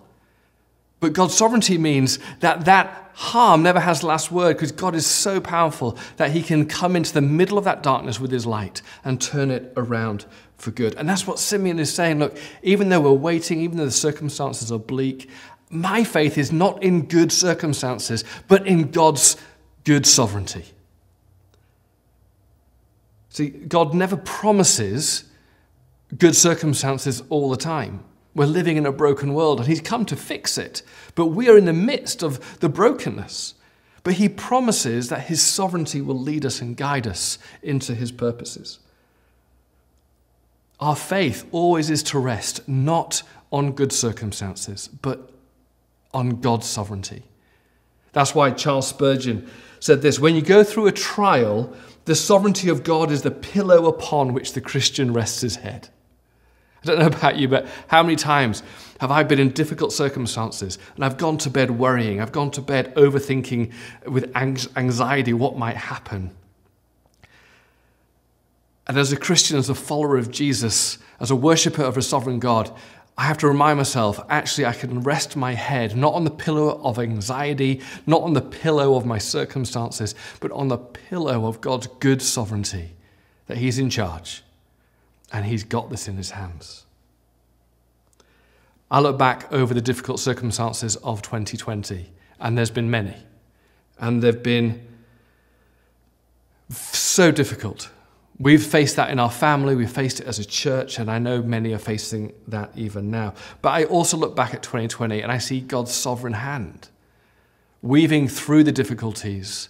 But 0.99 1.13
God's 1.13 1.33
sovereignty 1.33 1.79
means 1.79 2.19
that 2.41 2.65
that 2.65 3.09
harm 3.15 3.63
never 3.63 3.79
has 3.79 4.01
the 4.01 4.05
last 4.05 4.31
word 4.31 4.55
because 4.55 4.71
God 4.71 4.93
is 4.93 5.07
so 5.07 5.41
powerful 5.41 5.97
that 6.17 6.33
he 6.33 6.43
can 6.43 6.67
come 6.67 6.95
into 6.95 7.13
the 7.13 7.21
middle 7.21 7.57
of 7.57 7.63
that 7.63 7.81
darkness 7.81 8.19
with 8.19 8.29
his 8.29 8.45
light 8.45 8.83
and 9.03 9.19
turn 9.19 9.49
it 9.49 9.73
around 9.75 10.27
for 10.57 10.69
good. 10.69 10.93
And 10.95 11.09
that's 11.09 11.25
what 11.25 11.39
Simeon 11.39 11.79
is 11.79 11.91
saying. 11.91 12.19
Look, 12.19 12.37
even 12.61 12.89
though 12.89 13.01
we're 13.01 13.11
waiting, 13.11 13.61
even 13.61 13.77
though 13.77 13.85
the 13.85 13.91
circumstances 13.91 14.71
are 14.71 14.77
bleak, 14.77 15.29
my 15.69 16.03
faith 16.03 16.37
is 16.37 16.51
not 16.51 16.81
in 16.83 17.05
good 17.05 17.31
circumstances, 17.31 18.23
but 18.47 18.65
in 18.67 18.91
God's 18.91 19.37
good 19.83 20.05
sovereignty. 20.05 20.65
See, 23.29 23.49
God 23.49 23.93
never 23.93 24.15
promises 24.15 25.25
good 26.17 26.35
circumstances 26.35 27.21
all 27.29 27.49
the 27.49 27.57
time. 27.57 28.03
We're 28.33 28.45
living 28.45 28.77
in 28.77 28.85
a 28.85 28.91
broken 28.91 29.33
world 29.33 29.59
and 29.59 29.67
He's 29.67 29.81
come 29.81 30.05
to 30.05 30.15
fix 30.15 30.57
it. 30.57 30.81
But 31.15 31.27
we 31.27 31.49
are 31.49 31.57
in 31.57 31.65
the 31.65 31.73
midst 31.73 32.23
of 32.23 32.59
the 32.59 32.69
brokenness. 32.69 33.55
But 34.03 34.13
He 34.13 34.29
promises 34.29 35.09
that 35.09 35.27
His 35.27 35.41
sovereignty 35.41 35.99
will 35.99 36.19
lead 36.19 36.45
us 36.45 36.61
and 36.61 36.77
guide 36.77 37.07
us 37.07 37.37
into 37.61 37.95
His 37.95 38.11
purposes. 38.11 38.79
Our 40.79 40.95
faith 40.95 41.45
always 41.51 41.89
is 41.89 42.03
to 42.03 42.19
rest 42.19 42.67
not 42.67 43.23
on 43.51 43.71
good 43.71 43.91
circumstances, 43.91 44.87
but 44.87 45.31
on 46.15 46.39
God's 46.39 46.65
sovereignty. 46.65 47.23
That's 48.13 48.33
why 48.33 48.51
Charles 48.51 48.87
Spurgeon 48.87 49.47
said 49.81 50.01
this 50.01 50.17
When 50.17 50.33
you 50.33 50.41
go 50.41 50.63
through 50.63 50.87
a 50.87 50.91
trial, 50.91 51.75
the 52.05 52.15
sovereignty 52.15 52.69
of 52.69 52.83
God 52.83 53.11
is 53.11 53.21
the 53.21 53.31
pillow 53.31 53.85
upon 53.87 54.33
which 54.33 54.53
the 54.53 54.61
Christian 54.61 55.11
rests 55.13 55.41
his 55.41 55.57
head. 55.57 55.89
I 56.81 56.87
don't 56.87 56.99
know 56.99 57.07
about 57.07 57.35
you, 57.35 57.47
but 57.49 57.67
how 57.87 58.01
many 58.01 58.15
times 58.15 58.63
have 59.01 59.11
I 59.11 59.23
been 59.23 59.39
in 59.39 59.49
difficult 59.49 59.91
circumstances 59.91 60.77
and 60.95 61.03
I've 61.03 61.17
gone 61.17 61.37
to 61.39 61.49
bed 61.49 61.71
worrying? 61.71 62.21
I've 62.21 62.31
gone 62.31 62.51
to 62.51 62.61
bed 62.61 62.95
overthinking 62.95 63.73
with 64.07 64.31
anxiety 64.35 65.33
what 65.33 65.57
might 65.57 65.75
happen. 65.75 66.31
And 68.87 68.97
as 68.97 69.11
a 69.11 69.17
Christian, 69.17 69.57
as 69.57 69.67
a 69.67 69.75
follower 69.75 70.15
of 70.15 70.31
Jesus, 70.31 70.99
as 71.19 71.31
a 71.31 71.35
worshiper 71.35 71.83
of 71.83 71.97
a 71.97 72.01
sovereign 72.01 72.39
God, 72.39 72.71
I 73.17 73.23
have 73.23 73.37
to 73.39 73.47
remind 73.47 73.77
myself 73.77 74.19
actually, 74.29 74.65
I 74.65 74.73
can 74.73 75.01
rest 75.01 75.35
my 75.35 75.53
head 75.53 75.95
not 75.95 76.13
on 76.13 76.25
the 76.25 76.31
pillow 76.31 76.81
of 76.83 76.99
anxiety, 76.99 77.81
not 78.05 78.21
on 78.23 78.33
the 78.33 78.41
pillow 78.41 78.95
of 78.95 79.05
my 79.05 79.17
circumstances, 79.17 80.15
but 80.39 80.51
on 80.51 80.67
the 80.67 80.77
pillow 80.77 81.45
of 81.45 81.61
God's 81.61 81.87
good 81.99 82.21
sovereignty, 82.21 82.91
that 83.47 83.57
He's 83.57 83.79
in 83.79 83.89
charge 83.89 84.43
and 85.31 85.45
He's 85.45 85.63
got 85.63 85.89
this 85.89 86.07
in 86.07 86.17
His 86.17 86.31
hands. 86.31 86.85
I 88.91 88.99
look 88.99 89.17
back 89.17 89.51
over 89.51 89.73
the 89.73 89.81
difficult 89.81 90.19
circumstances 90.19 90.95
of 90.97 91.21
2020, 91.21 92.11
and 92.39 92.57
there's 92.57 92.69
been 92.69 92.91
many, 92.91 93.15
and 93.97 94.21
they've 94.21 94.43
been 94.43 94.85
so 96.69 97.31
difficult 97.31 97.89
We've 98.37 98.63
faced 98.63 98.97
that 98.97 99.11
in 99.11 99.19
our 99.19 99.31
family, 99.31 99.75
we've 99.75 99.89
faced 99.89 100.19
it 100.19 100.27
as 100.27 100.39
a 100.39 100.45
church, 100.45 100.99
and 100.99 101.09
I 101.09 101.19
know 101.19 101.41
many 101.41 101.73
are 101.73 101.79
facing 101.79 102.33
that 102.47 102.71
even 102.75 103.09
now. 103.09 103.33
But 103.61 103.69
I 103.69 103.83
also 103.85 104.17
look 104.17 104.35
back 104.35 104.53
at 104.53 104.61
2020 104.61 105.21
and 105.21 105.31
I 105.31 105.37
see 105.37 105.61
God's 105.61 105.93
sovereign 105.93 106.33
hand 106.33 106.89
weaving 107.81 108.27
through 108.27 108.63
the 108.63 108.71
difficulties 108.71 109.69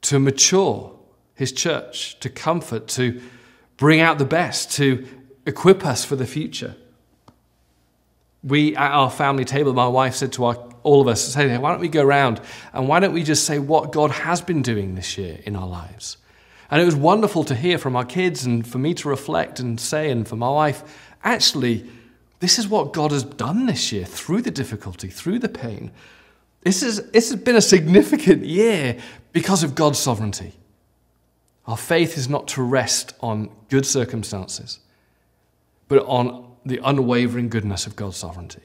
to 0.00 0.18
mature 0.18 0.96
his 1.34 1.52
church, 1.52 2.18
to 2.20 2.30
comfort, 2.30 2.86
to 2.88 3.20
bring 3.76 4.00
out 4.00 4.18
the 4.18 4.24
best, 4.24 4.72
to 4.72 5.06
equip 5.44 5.84
us 5.84 6.04
for 6.04 6.16
the 6.16 6.26
future. 6.26 6.76
We, 8.44 8.76
at 8.76 8.92
our 8.92 9.10
family 9.10 9.44
table, 9.44 9.72
my 9.74 9.88
wife 9.88 10.14
said 10.14 10.32
to 10.34 10.44
our, 10.44 10.54
all 10.82 11.00
of 11.00 11.08
us, 11.08 11.24
say, 11.34 11.58
why 11.58 11.72
don't 11.72 11.80
we 11.80 11.88
go 11.88 12.04
around 12.04 12.40
and 12.72 12.88
why 12.88 13.00
don't 13.00 13.12
we 13.12 13.24
just 13.24 13.44
say 13.44 13.58
what 13.58 13.92
God 13.92 14.12
has 14.12 14.40
been 14.40 14.62
doing 14.62 14.94
this 14.94 15.18
year 15.18 15.40
in 15.44 15.56
our 15.56 15.66
lives? 15.66 16.16
And 16.70 16.82
it 16.82 16.84
was 16.84 16.96
wonderful 16.96 17.44
to 17.44 17.54
hear 17.54 17.78
from 17.78 17.96
our 17.96 18.04
kids 18.04 18.44
and 18.44 18.66
for 18.66 18.78
me 18.78 18.92
to 18.94 19.08
reflect 19.08 19.58
and 19.58 19.80
say, 19.80 20.10
and 20.10 20.28
for 20.28 20.36
my 20.36 20.50
wife, 20.50 21.08
actually, 21.24 21.88
this 22.40 22.58
is 22.58 22.68
what 22.68 22.92
God 22.92 23.10
has 23.10 23.22
done 23.22 23.66
this 23.66 23.90
year 23.90 24.04
through 24.04 24.42
the 24.42 24.50
difficulty, 24.50 25.08
through 25.08 25.38
the 25.38 25.48
pain. 25.48 25.90
This, 26.62 26.82
is, 26.82 27.10
this 27.10 27.30
has 27.30 27.40
been 27.40 27.56
a 27.56 27.62
significant 27.62 28.44
year 28.44 28.98
because 29.32 29.62
of 29.62 29.74
God's 29.74 29.98
sovereignty. 29.98 30.52
Our 31.66 31.76
faith 31.76 32.18
is 32.18 32.28
not 32.28 32.48
to 32.48 32.62
rest 32.62 33.14
on 33.20 33.50
good 33.70 33.86
circumstances, 33.86 34.80
but 35.88 36.04
on 36.06 36.44
the 36.66 36.80
unwavering 36.84 37.48
goodness 37.48 37.86
of 37.86 37.96
God's 37.96 38.16
sovereignty. 38.18 38.62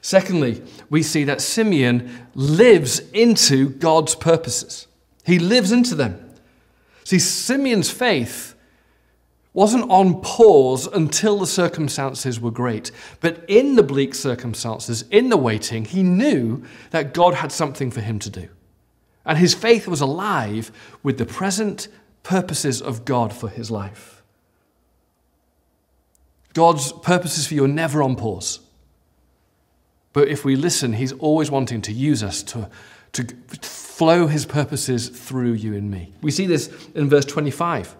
Secondly, 0.00 0.62
we 0.90 1.02
see 1.02 1.24
that 1.24 1.40
Simeon 1.40 2.26
lives 2.34 3.00
into 3.10 3.68
God's 3.68 4.14
purposes. 4.14 4.87
He 5.28 5.38
lives 5.38 5.72
into 5.72 5.94
them. 5.94 6.18
See, 7.04 7.18
Simeon's 7.18 7.90
faith 7.90 8.54
wasn't 9.52 9.90
on 9.90 10.22
pause 10.22 10.86
until 10.86 11.38
the 11.38 11.46
circumstances 11.46 12.40
were 12.40 12.50
great. 12.50 12.90
But 13.20 13.44
in 13.46 13.76
the 13.76 13.82
bleak 13.82 14.14
circumstances, 14.14 15.04
in 15.10 15.28
the 15.28 15.36
waiting, 15.36 15.84
he 15.84 16.02
knew 16.02 16.64
that 16.92 17.12
God 17.12 17.34
had 17.34 17.52
something 17.52 17.90
for 17.90 18.00
him 18.00 18.18
to 18.20 18.30
do. 18.30 18.48
And 19.26 19.36
his 19.36 19.52
faith 19.52 19.86
was 19.86 20.00
alive 20.00 20.72
with 21.02 21.18
the 21.18 21.26
present 21.26 21.88
purposes 22.22 22.80
of 22.80 23.04
God 23.04 23.30
for 23.30 23.50
his 23.50 23.70
life. 23.70 24.22
God's 26.54 26.90
purposes 26.90 27.46
for 27.46 27.52
you 27.52 27.64
are 27.64 27.68
never 27.68 28.02
on 28.02 28.16
pause. 28.16 28.60
But 30.14 30.28
if 30.28 30.46
we 30.46 30.56
listen, 30.56 30.94
he's 30.94 31.12
always 31.12 31.50
wanting 31.50 31.82
to 31.82 31.92
use 31.92 32.22
us 32.22 32.42
to, 32.44 32.70
to 33.12 33.26
flow 33.98 34.28
his 34.28 34.46
purposes 34.46 35.08
through 35.08 35.54
you 35.54 35.74
and 35.74 35.90
me. 35.90 36.12
We 36.22 36.30
see 36.30 36.46
this 36.46 36.70
in 36.94 37.08
verse 37.08 37.24
25. 37.24 37.96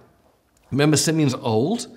Remember, 0.71 0.97
Simeon's 0.97 1.35
old. 1.35 1.89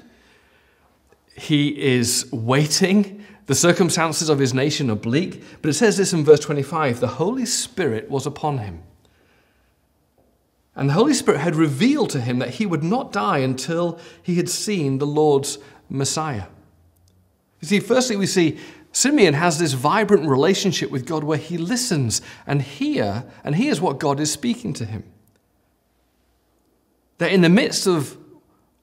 He 1.38 1.79
is 1.79 2.27
waiting. 2.31 3.24
The 3.46 3.53
circumstances 3.53 4.27
of 4.27 4.39
his 4.39 4.55
nation 4.55 4.89
are 4.89 4.96
bleak. 4.96 5.43
But 5.62 5.70
it 5.70 5.74
says 5.75 5.98
this 5.98 6.13
in 6.13 6.25
verse 6.25 6.39
25 6.39 7.00
the 7.00 7.08
Holy 7.10 7.46
Spirit 7.46 8.10
was 8.10 8.25
upon 8.25 8.58
him. 8.58 8.81
And 10.75 10.89
the 10.89 10.93
Holy 10.93 11.13
Spirit 11.13 11.41
had 11.41 11.55
revealed 11.55 12.10
to 12.10 12.22
him 12.22 12.39
that 12.39 12.55
he 12.55 12.65
would 12.65 12.84
not 12.84 13.12
die 13.12 13.38
until 13.39 14.00
he 14.24 14.34
had 14.38 14.50
seen 14.50 14.98
the 14.98 15.05
Lord's 15.05 15.60
Messiah. 15.89 16.48
You 17.60 17.67
see, 17.67 17.79
firstly, 17.79 18.15
we 18.15 18.25
see 18.25 18.58
Simeon 18.91 19.33
has 19.36 19.57
this 19.57 19.74
vibrant 19.74 20.27
relationship 20.27 20.91
with 20.91 21.05
God 21.05 21.24
where 21.24 21.38
he 21.38 21.57
listens 21.57 22.21
and 22.45 22.62
hear 22.62 23.24
and 23.43 23.55
hears 23.55 23.79
what 23.79 24.00
God 24.00 24.19
is 24.19 24.31
speaking 24.31 24.74
to 24.74 24.86
him. 24.86 25.03
That 27.17 27.31
in 27.31 27.41
the 27.41 27.50
midst 27.50 27.88
of 27.88 28.17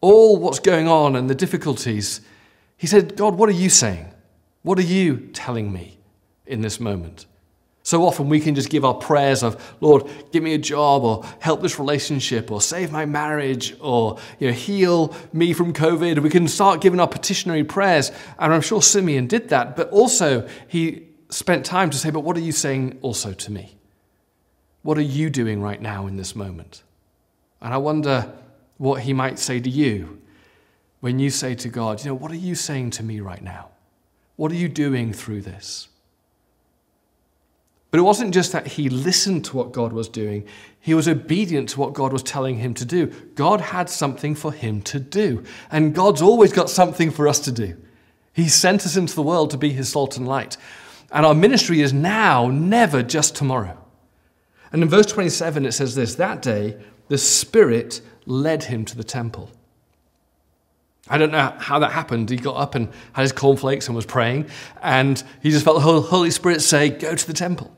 all 0.00 0.36
what's 0.36 0.60
going 0.60 0.88
on 0.88 1.16
and 1.16 1.28
the 1.28 1.34
difficulties, 1.34 2.20
he 2.76 2.86
said, 2.86 3.16
God, 3.16 3.34
what 3.34 3.48
are 3.48 3.52
you 3.52 3.68
saying? 3.68 4.12
What 4.62 4.78
are 4.78 4.82
you 4.82 5.28
telling 5.32 5.72
me 5.72 5.98
in 6.46 6.62
this 6.62 6.80
moment? 6.80 7.26
So 7.88 8.04
often 8.04 8.28
we 8.28 8.38
can 8.38 8.54
just 8.54 8.68
give 8.68 8.84
our 8.84 8.92
prayers 8.92 9.42
of, 9.42 9.56
Lord, 9.80 10.10
give 10.30 10.42
me 10.42 10.52
a 10.52 10.58
job 10.58 11.04
or 11.04 11.24
help 11.38 11.62
this 11.62 11.78
relationship 11.78 12.50
or 12.50 12.60
save 12.60 12.92
my 12.92 13.06
marriage 13.06 13.74
or 13.80 14.18
you 14.38 14.48
know, 14.48 14.52
heal 14.52 15.16
me 15.32 15.54
from 15.54 15.72
COVID. 15.72 16.18
We 16.18 16.28
can 16.28 16.48
start 16.48 16.82
giving 16.82 17.00
our 17.00 17.08
petitionary 17.08 17.64
prayers. 17.64 18.12
And 18.38 18.52
I'm 18.52 18.60
sure 18.60 18.82
Simeon 18.82 19.26
did 19.26 19.48
that, 19.48 19.74
but 19.74 19.88
also 19.88 20.46
he 20.68 21.06
spent 21.30 21.64
time 21.64 21.88
to 21.88 21.96
say, 21.96 22.10
but 22.10 22.20
what 22.20 22.36
are 22.36 22.40
you 22.40 22.52
saying 22.52 22.98
also 23.00 23.32
to 23.32 23.50
me? 23.50 23.78
What 24.82 24.98
are 24.98 25.00
you 25.16 25.30
doing 25.30 25.62
right 25.62 25.80
now 25.80 26.06
in 26.06 26.18
this 26.18 26.36
moment? 26.36 26.82
And 27.62 27.72
I 27.72 27.78
wonder 27.78 28.30
what 28.76 29.00
he 29.00 29.14
might 29.14 29.38
say 29.38 29.60
to 29.60 29.70
you 29.70 30.20
when 31.00 31.18
you 31.18 31.30
say 31.30 31.54
to 31.54 31.70
God, 31.70 32.04
you 32.04 32.10
know, 32.10 32.16
what 32.16 32.32
are 32.32 32.44
you 32.48 32.54
saying 32.54 32.90
to 32.90 33.02
me 33.02 33.20
right 33.20 33.42
now? 33.42 33.70
What 34.36 34.52
are 34.52 34.56
you 34.56 34.68
doing 34.68 35.14
through 35.14 35.40
this? 35.40 35.88
But 37.90 38.00
it 38.00 38.04
wasn't 38.04 38.34
just 38.34 38.52
that 38.52 38.66
he 38.66 38.90
listened 38.90 39.46
to 39.46 39.56
what 39.56 39.72
God 39.72 39.92
was 39.92 40.08
doing, 40.08 40.46
he 40.80 40.94
was 40.94 41.08
obedient 41.08 41.70
to 41.70 41.80
what 41.80 41.94
God 41.94 42.12
was 42.12 42.22
telling 42.22 42.58
him 42.58 42.74
to 42.74 42.84
do. 42.84 43.06
God 43.34 43.60
had 43.60 43.90
something 43.90 44.34
for 44.34 44.52
him 44.52 44.82
to 44.82 45.00
do, 45.00 45.42
and 45.70 45.94
God's 45.94 46.22
always 46.22 46.52
got 46.52 46.70
something 46.70 47.10
for 47.10 47.28
us 47.28 47.40
to 47.40 47.52
do. 47.52 47.76
He 48.32 48.48
sent 48.48 48.86
us 48.86 48.96
into 48.96 49.14
the 49.14 49.22
world 49.22 49.50
to 49.50 49.56
be 49.56 49.70
his 49.70 49.88
salt 49.88 50.16
and 50.16 50.28
light. 50.28 50.56
And 51.10 51.24
our 51.24 51.34
ministry 51.34 51.80
is 51.80 51.92
now, 51.92 52.48
never 52.48 53.02
just 53.02 53.34
tomorrow. 53.34 53.76
And 54.70 54.82
in 54.82 54.88
verse 54.88 55.06
27, 55.06 55.64
it 55.64 55.72
says 55.72 55.94
this 55.94 56.14
That 56.16 56.42
day, 56.42 56.76
the 57.08 57.18
Spirit 57.18 58.00
led 58.26 58.64
him 58.64 58.84
to 58.84 58.96
the 58.96 59.04
temple. 59.04 59.50
I 61.08 61.16
don't 61.16 61.32
know 61.32 61.54
how 61.58 61.78
that 61.78 61.92
happened. 61.92 62.28
He 62.28 62.36
got 62.36 62.56
up 62.56 62.74
and 62.74 62.90
had 63.14 63.22
his 63.22 63.32
cornflakes 63.32 63.86
and 63.86 63.96
was 63.96 64.04
praying, 64.04 64.48
and 64.82 65.22
he 65.42 65.50
just 65.50 65.64
felt 65.64 65.82
the 65.82 66.00
Holy 66.02 66.30
Spirit 66.30 66.60
say, 66.60 66.90
Go 66.90 67.14
to 67.14 67.26
the 67.26 67.32
temple. 67.32 67.74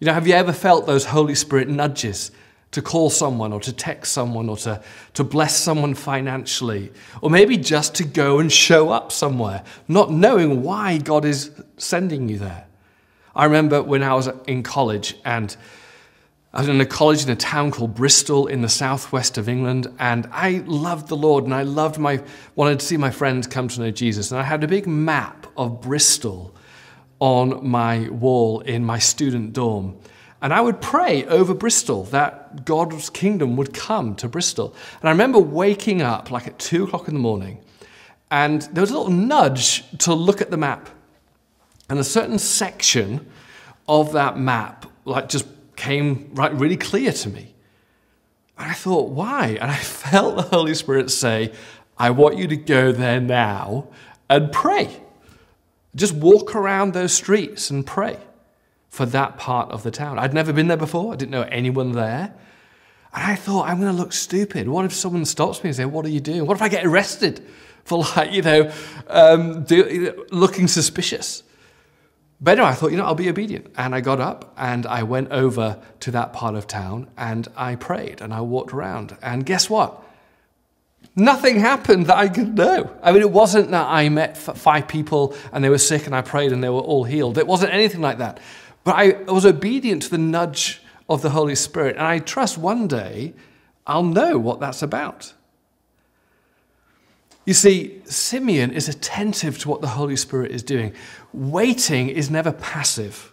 You 0.00 0.06
know, 0.06 0.12
have 0.12 0.26
you 0.28 0.34
ever 0.34 0.52
felt 0.52 0.86
those 0.86 1.06
Holy 1.06 1.34
Spirit 1.34 1.68
nudges 1.68 2.30
to 2.70 2.82
call 2.82 3.10
someone 3.10 3.52
or 3.52 3.60
to 3.60 3.72
text 3.72 4.12
someone 4.12 4.48
or 4.48 4.56
to, 4.58 4.82
to 5.14 5.24
bless 5.24 5.56
someone 5.56 5.94
financially? 5.94 6.92
Or 7.20 7.30
maybe 7.30 7.56
just 7.56 7.94
to 7.96 8.04
go 8.04 8.38
and 8.38 8.52
show 8.52 8.90
up 8.90 9.10
somewhere, 9.10 9.64
not 9.88 10.12
knowing 10.12 10.62
why 10.62 10.98
God 10.98 11.24
is 11.24 11.50
sending 11.78 12.28
you 12.28 12.38
there. 12.38 12.66
I 13.34 13.44
remember 13.44 13.82
when 13.82 14.02
I 14.02 14.14
was 14.14 14.28
in 14.46 14.62
college 14.62 15.16
and 15.24 15.56
I 16.52 16.60
was 16.60 16.68
in 16.68 16.80
a 16.80 16.86
college 16.86 17.24
in 17.24 17.30
a 17.30 17.36
town 17.36 17.70
called 17.70 17.94
Bristol 17.94 18.46
in 18.46 18.62
the 18.62 18.68
southwest 18.68 19.36
of 19.36 19.48
England, 19.48 19.86
and 19.98 20.26
I 20.32 20.62
loved 20.66 21.08
the 21.08 21.16
Lord 21.16 21.44
and 21.44 21.54
I 21.54 21.62
loved 21.62 21.98
my 21.98 22.22
wanted 22.54 22.80
to 22.80 22.86
see 22.86 22.96
my 22.96 23.10
friends 23.10 23.46
come 23.46 23.68
to 23.68 23.80
know 23.80 23.90
Jesus. 23.90 24.30
And 24.30 24.40
I 24.40 24.44
had 24.44 24.64
a 24.64 24.68
big 24.68 24.86
map 24.86 25.46
of 25.56 25.80
Bristol 25.82 26.54
on 27.20 27.66
my 27.66 28.08
wall 28.08 28.60
in 28.60 28.84
my 28.84 28.98
student 28.98 29.52
dorm. 29.52 29.98
And 30.40 30.54
I 30.54 30.60
would 30.60 30.80
pray 30.80 31.24
over 31.24 31.52
Bristol 31.52 32.04
that 32.04 32.64
God's 32.64 33.10
kingdom 33.10 33.56
would 33.56 33.74
come 33.74 34.14
to 34.16 34.28
Bristol. 34.28 34.74
And 35.00 35.08
I 35.08 35.12
remember 35.12 35.38
waking 35.38 36.00
up 36.00 36.30
like 36.30 36.46
at 36.46 36.58
two 36.58 36.84
o'clock 36.84 37.08
in 37.08 37.14
the 37.14 37.20
morning, 37.20 37.60
and 38.30 38.62
there 38.62 38.82
was 38.82 38.90
a 38.90 38.98
little 38.98 39.12
nudge 39.12 39.84
to 39.98 40.14
look 40.14 40.40
at 40.40 40.50
the 40.50 40.56
map. 40.56 40.90
And 41.88 41.98
a 41.98 42.04
certain 42.04 42.38
section 42.38 43.26
of 43.88 44.12
that 44.12 44.38
map, 44.38 44.86
like, 45.06 45.28
just 45.28 45.46
came 45.76 46.30
right 46.34 46.52
really 46.52 46.76
clear 46.76 47.12
to 47.12 47.28
me. 47.30 47.54
And 48.58 48.70
I 48.70 48.74
thought, 48.74 49.10
why? 49.10 49.56
And 49.60 49.70
I 49.70 49.76
felt 49.76 50.36
the 50.36 50.42
Holy 50.42 50.74
Spirit 50.74 51.10
say, 51.10 51.52
I 51.96 52.10
want 52.10 52.36
you 52.36 52.46
to 52.48 52.56
go 52.56 52.92
there 52.92 53.20
now 53.20 53.88
and 54.28 54.52
pray. 54.52 55.00
Just 55.98 56.14
walk 56.14 56.54
around 56.54 56.94
those 56.94 57.12
streets 57.12 57.70
and 57.70 57.86
pray 57.86 58.18
for 58.88 59.04
that 59.06 59.36
part 59.36 59.70
of 59.70 59.82
the 59.82 59.90
town. 59.90 60.18
I'd 60.18 60.32
never 60.32 60.52
been 60.52 60.68
there 60.68 60.76
before, 60.76 61.12
I 61.12 61.16
didn't 61.16 61.32
know 61.32 61.42
anyone 61.42 61.92
there. 61.92 62.34
And 63.14 63.24
I 63.24 63.36
thought, 63.36 63.68
I'm 63.68 63.80
going 63.80 63.90
to 63.90 63.98
look 63.98 64.12
stupid. 64.12 64.68
What 64.68 64.84
if 64.84 64.92
someone 64.92 65.24
stops 65.24 65.62
me 65.64 65.70
and 65.70 65.76
says, 65.76 65.86
What 65.86 66.04
are 66.04 66.10
you 66.10 66.20
doing? 66.20 66.46
What 66.46 66.56
if 66.56 66.62
I 66.62 66.68
get 66.68 66.84
arrested 66.84 67.44
for, 67.84 68.04
like, 68.16 68.32
you 68.32 68.42
know, 68.42 68.72
um, 69.08 69.64
do, 69.64 70.24
looking 70.30 70.68
suspicious? 70.68 71.42
But 72.40 72.52
anyway, 72.52 72.68
I 72.68 72.74
thought, 72.74 72.92
you 72.92 72.96
know, 72.96 73.04
I'll 73.04 73.14
be 73.14 73.28
obedient. 73.28 73.72
And 73.76 73.94
I 73.94 74.00
got 74.00 74.20
up 74.20 74.54
and 74.56 74.86
I 74.86 75.02
went 75.02 75.32
over 75.32 75.80
to 76.00 76.10
that 76.12 76.32
part 76.32 76.54
of 76.54 76.66
town 76.66 77.10
and 77.16 77.48
I 77.56 77.74
prayed 77.74 78.20
and 78.20 78.32
I 78.32 78.42
walked 78.42 78.72
around. 78.72 79.16
And 79.22 79.44
guess 79.44 79.68
what? 79.68 80.04
Nothing 81.18 81.58
happened 81.58 82.06
that 82.06 82.16
I 82.16 82.28
could 82.28 82.56
know. 82.56 82.96
I 83.02 83.10
mean, 83.10 83.22
it 83.22 83.32
wasn't 83.32 83.72
that 83.72 83.88
I 83.88 84.08
met 84.08 84.36
five 84.36 84.86
people 84.86 85.34
and 85.52 85.64
they 85.64 85.68
were 85.68 85.76
sick 85.76 86.06
and 86.06 86.14
I 86.14 86.22
prayed 86.22 86.52
and 86.52 86.62
they 86.62 86.68
were 86.68 86.78
all 86.78 87.02
healed. 87.02 87.38
It 87.38 87.46
wasn't 87.48 87.74
anything 87.74 88.00
like 88.00 88.18
that. 88.18 88.38
But 88.84 88.94
I 88.94 89.08
was 89.24 89.44
obedient 89.44 90.02
to 90.02 90.10
the 90.10 90.18
nudge 90.18 90.80
of 91.08 91.22
the 91.22 91.30
Holy 91.30 91.56
Spirit. 91.56 91.96
And 91.96 92.06
I 92.06 92.20
trust 92.20 92.56
one 92.56 92.86
day 92.86 93.34
I'll 93.84 94.04
know 94.04 94.38
what 94.38 94.60
that's 94.60 94.80
about. 94.80 95.32
You 97.44 97.54
see, 97.54 98.00
Simeon 98.04 98.70
is 98.70 98.88
attentive 98.88 99.58
to 99.58 99.68
what 99.68 99.80
the 99.80 99.88
Holy 99.88 100.14
Spirit 100.14 100.52
is 100.52 100.62
doing. 100.62 100.92
Waiting 101.32 102.10
is 102.10 102.30
never 102.30 102.52
passive. 102.52 103.32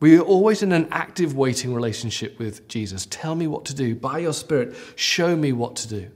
We 0.00 0.18
are 0.18 0.22
always 0.22 0.62
in 0.62 0.72
an 0.72 0.88
active 0.90 1.34
waiting 1.34 1.72
relationship 1.72 2.38
with 2.38 2.68
Jesus. 2.68 3.06
Tell 3.06 3.34
me 3.34 3.46
what 3.46 3.64
to 3.66 3.74
do. 3.74 3.94
By 3.94 4.18
your 4.18 4.34
Spirit, 4.34 4.76
show 4.96 5.34
me 5.34 5.52
what 5.52 5.74
to 5.76 5.88
do. 5.88 6.10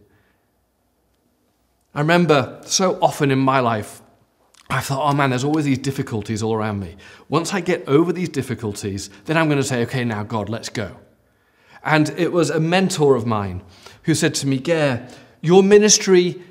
I 1.95 2.01
remember 2.01 2.61
so 2.65 2.99
often 3.03 3.31
in 3.31 3.39
my 3.39 3.61
life, 3.61 4.01
I 4.71 4.81
thought, 4.81 5.11
oh 5.11 5.15
man, 5.15 5.31
there's 5.31 5.45
always 5.45 5.67
these 5.67 5.79
difficulties 5.79 6.43
all 6.43 6.55
around 6.55 6.81
me. 6.81 6.97
Once 7.29 7.53
I 7.53 7.61
get 7.61 7.87
over 7.87 8.13
these 8.13 8.31
difficulties, 8.31 9.11
then 9.27 9.37
I'm 9.37 9.49
going 9.49 9.59
to 9.59 9.65
say, 9.65 9.83
okay, 9.83 10.05
now, 10.05 10.23
God, 10.23 10.49
let's 10.49 10.71
go. 10.71 10.97
And 11.85 12.11
it 12.11 12.33
was 12.33 12.49
a 12.49 12.61
mentor 12.61 13.15
of 13.15 13.27
mine 13.27 13.63
who 14.05 14.15
said 14.15 14.35
to 14.37 14.47
me, 14.47 14.59
Gare, 14.59 15.09
your 15.41 15.63
ministry 15.63 16.43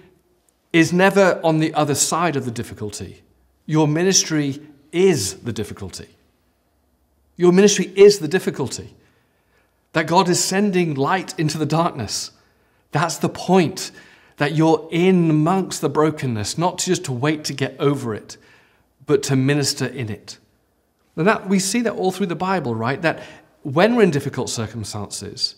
is 0.74 0.94
never 0.94 1.40
on 1.44 1.60
the 1.60 1.74
other 1.74 1.96
side 1.96 2.36
of 2.36 2.46
the 2.46 2.52
difficulty. 2.52 3.24
Your 3.66 3.88
ministry 3.88 4.62
is 4.92 5.36
the 5.36 5.54
difficulty. 5.54 6.10
Your 7.38 7.52
ministry 7.52 7.92
is 7.96 8.20
the 8.20 8.28
difficulty. 8.28 8.94
That 9.94 10.08
God 10.08 10.30
is 10.30 10.44
sending 10.44 10.94
light 10.94 11.38
into 11.40 11.58
the 11.58 11.66
darkness. 11.66 12.32
That's 12.92 13.18
the 13.18 13.30
point 13.30 13.92
that 14.42 14.56
you're 14.56 14.88
in 14.90 15.30
amongst 15.30 15.82
the 15.82 15.88
brokenness, 15.88 16.58
not 16.58 16.80
just 16.80 17.06
to 17.06 17.12
wait 17.12 17.44
to 17.44 17.54
get 17.54 17.76
over 17.78 18.16
it, 18.16 18.38
but 19.06 19.22
to 19.22 19.36
minister 19.36 19.86
in 19.86 20.10
it. 20.10 20.40
And 21.16 21.28
that 21.28 21.48
we 21.48 21.60
see 21.60 21.82
that 21.82 21.94
all 21.94 22.12
through 22.12 22.26
the 22.26 22.36
Bible, 22.36 22.74
right? 22.74 23.00
That 23.04 23.22
when 23.62 23.96
we're 23.96 24.02
in 24.02 24.10
difficult 24.10 24.50
circumstances, 24.50 25.58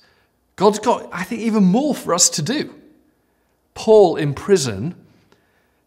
God's 0.57 0.79
got, 0.79 1.07
I 1.13 1.23
think, 1.23 1.39
even 1.43 1.63
more 1.63 1.95
for 1.95 2.13
us 2.13 2.29
to 2.31 2.41
do. 2.41 2.75
Paul 3.73 4.17
in 4.17 4.33
prison, 4.33 4.95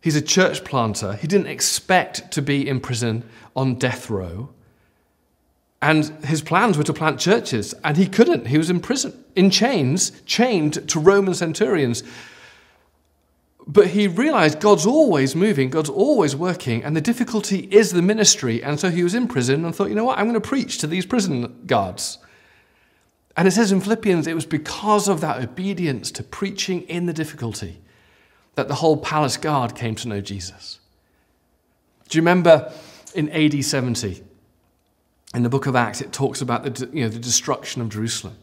he's 0.00 0.16
a 0.16 0.22
church 0.22 0.64
planter. 0.64 1.12
He 1.12 1.26
didn't 1.26 1.48
expect 1.48 2.30
to 2.32 2.40
be 2.40 2.66
in 2.66 2.80
prison 2.80 3.24
on 3.54 3.74
death 3.74 4.08
row. 4.08 4.48
And 5.82 6.06
his 6.24 6.40
plans 6.40 6.78
were 6.78 6.84
to 6.84 6.94
plant 6.94 7.20
churches, 7.20 7.74
and 7.84 7.98
he 7.98 8.06
couldn't. 8.06 8.46
He 8.46 8.56
was 8.56 8.70
in 8.70 8.80
prison, 8.80 9.22
in 9.34 9.50
chains, 9.50 10.12
chained 10.24 10.88
to 10.88 10.98
Roman 10.98 11.34
centurions. 11.34 12.02
But 13.66 13.88
he 13.88 14.06
realized 14.06 14.60
God's 14.60 14.86
always 14.86 15.34
moving, 15.34 15.70
God's 15.70 15.90
always 15.90 16.36
working, 16.36 16.84
and 16.84 16.94
the 16.94 17.00
difficulty 17.00 17.68
is 17.72 17.90
the 17.90 18.02
ministry. 18.02 18.62
And 18.62 18.78
so 18.78 18.90
he 18.90 19.02
was 19.02 19.14
in 19.14 19.26
prison 19.26 19.64
and 19.64 19.74
thought, 19.74 19.88
you 19.88 19.96
know 19.96 20.04
what, 20.04 20.18
I'm 20.18 20.26
going 20.28 20.40
to 20.40 20.48
preach 20.48 20.78
to 20.78 20.86
these 20.86 21.04
prison 21.04 21.62
guards. 21.66 22.18
And 23.36 23.48
it 23.48 23.50
says 23.50 23.72
in 23.72 23.80
Philippians, 23.80 24.26
it 24.26 24.34
was 24.34 24.46
because 24.46 25.08
of 25.08 25.20
that 25.20 25.42
obedience 25.42 26.10
to 26.12 26.22
preaching 26.22 26.82
in 26.82 27.06
the 27.06 27.12
difficulty 27.12 27.80
that 28.54 28.68
the 28.68 28.76
whole 28.76 28.96
palace 28.96 29.36
guard 29.36 29.74
came 29.74 29.94
to 29.96 30.08
know 30.08 30.20
Jesus. 30.20 30.78
Do 32.08 32.16
you 32.16 32.22
remember 32.22 32.72
in 33.14 33.28
AD 33.30 33.64
70, 33.64 34.22
in 35.34 35.42
the 35.42 35.48
book 35.48 35.66
of 35.66 35.74
Acts, 35.76 36.00
it 36.00 36.12
talks 36.12 36.40
about 36.40 36.62
the, 36.62 36.88
you 36.92 37.02
know, 37.02 37.08
the 37.08 37.18
destruction 37.18 37.82
of 37.82 37.88
Jerusalem 37.88 38.36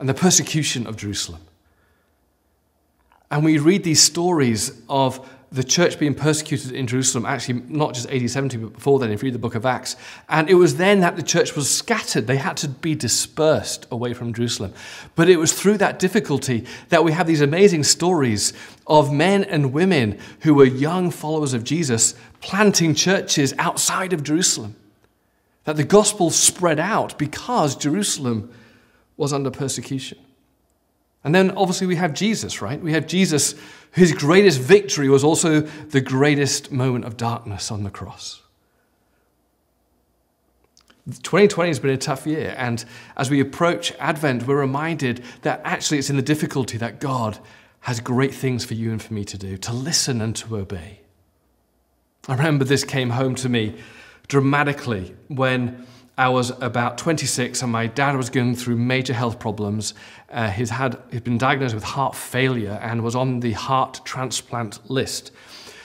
and 0.00 0.08
the 0.08 0.14
persecution 0.14 0.86
of 0.86 0.96
Jerusalem. 0.96 1.40
And 3.30 3.44
we 3.44 3.58
read 3.58 3.84
these 3.84 4.02
stories 4.02 4.72
of 4.88 5.26
the 5.50 5.64
church 5.64 5.98
being 5.98 6.14
persecuted 6.14 6.72
in 6.72 6.86
Jerusalem, 6.86 7.24
actually 7.24 7.62
not 7.68 7.94
just 7.94 8.10
AD 8.10 8.30
70, 8.30 8.58
but 8.58 8.72
before 8.74 8.98
then, 8.98 9.10
if 9.10 9.22
you 9.22 9.28
read 9.28 9.34
the 9.34 9.38
book 9.38 9.54
of 9.54 9.64
Acts. 9.64 9.96
And 10.28 10.50
it 10.50 10.54
was 10.54 10.76
then 10.76 11.00
that 11.00 11.16
the 11.16 11.22
church 11.22 11.56
was 11.56 11.70
scattered. 11.74 12.26
They 12.26 12.36
had 12.36 12.58
to 12.58 12.68
be 12.68 12.94
dispersed 12.94 13.86
away 13.90 14.12
from 14.12 14.34
Jerusalem. 14.34 14.74
But 15.14 15.30
it 15.30 15.38
was 15.38 15.54
through 15.54 15.78
that 15.78 15.98
difficulty 15.98 16.66
that 16.90 17.02
we 17.02 17.12
have 17.12 17.26
these 17.26 17.40
amazing 17.40 17.84
stories 17.84 18.52
of 18.86 19.12
men 19.12 19.42
and 19.44 19.72
women 19.72 20.18
who 20.40 20.52
were 20.52 20.66
young 20.66 21.10
followers 21.10 21.54
of 21.54 21.64
Jesus 21.64 22.14
planting 22.42 22.94
churches 22.94 23.54
outside 23.58 24.12
of 24.12 24.22
Jerusalem. 24.22 24.76
That 25.64 25.76
the 25.76 25.84
gospel 25.84 26.30
spread 26.30 26.78
out 26.78 27.18
because 27.18 27.74
Jerusalem 27.74 28.52
was 29.16 29.32
under 29.32 29.50
persecution. 29.50 30.18
And 31.24 31.34
then 31.34 31.50
obviously 31.52 31.86
we 31.86 31.96
have 31.96 32.14
Jesus, 32.14 32.62
right? 32.62 32.80
We 32.80 32.92
have 32.92 33.06
Jesus, 33.06 33.54
his 33.92 34.12
greatest 34.12 34.60
victory 34.60 35.08
was 35.08 35.24
also 35.24 35.60
the 35.60 36.00
greatest 36.00 36.70
moment 36.70 37.04
of 37.04 37.16
darkness 37.16 37.70
on 37.70 37.82
the 37.82 37.90
cross. 37.90 38.42
2020 41.22 41.70
has 41.70 41.78
been 41.78 41.90
a 41.90 41.96
tough 41.96 42.26
year, 42.26 42.54
and 42.58 42.84
as 43.16 43.30
we 43.30 43.40
approach 43.40 43.92
Advent, 43.98 44.46
we're 44.46 44.60
reminded 44.60 45.24
that 45.40 45.62
actually 45.64 45.98
it's 45.98 46.10
in 46.10 46.16
the 46.16 46.22
difficulty 46.22 46.76
that 46.76 47.00
God 47.00 47.38
has 47.80 48.00
great 48.00 48.34
things 48.34 48.64
for 48.64 48.74
you 48.74 48.90
and 48.90 49.00
for 49.00 49.14
me 49.14 49.24
to 49.24 49.38
do, 49.38 49.56
to 49.56 49.72
listen 49.72 50.20
and 50.20 50.36
to 50.36 50.56
obey. 50.56 51.00
I 52.28 52.34
remember 52.34 52.64
this 52.64 52.84
came 52.84 53.10
home 53.10 53.34
to 53.36 53.48
me 53.48 53.78
dramatically 54.28 55.14
when 55.28 55.86
I 56.18 56.28
was 56.30 56.50
about 56.60 56.98
26 56.98 57.62
and 57.62 57.70
my 57.70 57.86
dad 57.86 58.16
was 58.16 58.28
going 58.28 58.56
through 58.56 58.74
major 58.76 59.14
health 59.14 59.38
problems. 59.38 59.94
Uh, 60.28 60.50
he's, 60.50 60.70
had, 60.70 61.00
he'd 61.12 61.22
been 61.22 61.38
diagnosed 61.38 61.76
with 61.76 61.84
heart 61.84 62.16
failure 62.16 62.76
and 62.82 63.04
was 63.04 63.14
on 63.14 63.38
the 63.38 63.52
heart 63.52 64.00
transplant 64.04 64.80
list. 64.90 65.30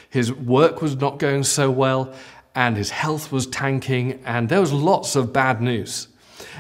His 0.10 0.34
work 0.34 0.82
was 0.82 0.96
not 0.96 1.19
going 1.19 1.43
so 1.43 1.69
well 1.69 2.12
and 2.56 2.76
his 2.76 2.89
health 2.89 3.32
was 3.32 3.46
tanking 3.46 4.24
and 4.26 4.50
there 4.50 4.60
was 4.60 4.74
lots 4.74 5.15
of 5.15 5.32
bad 5.32 5.62
news. 5.62 6.08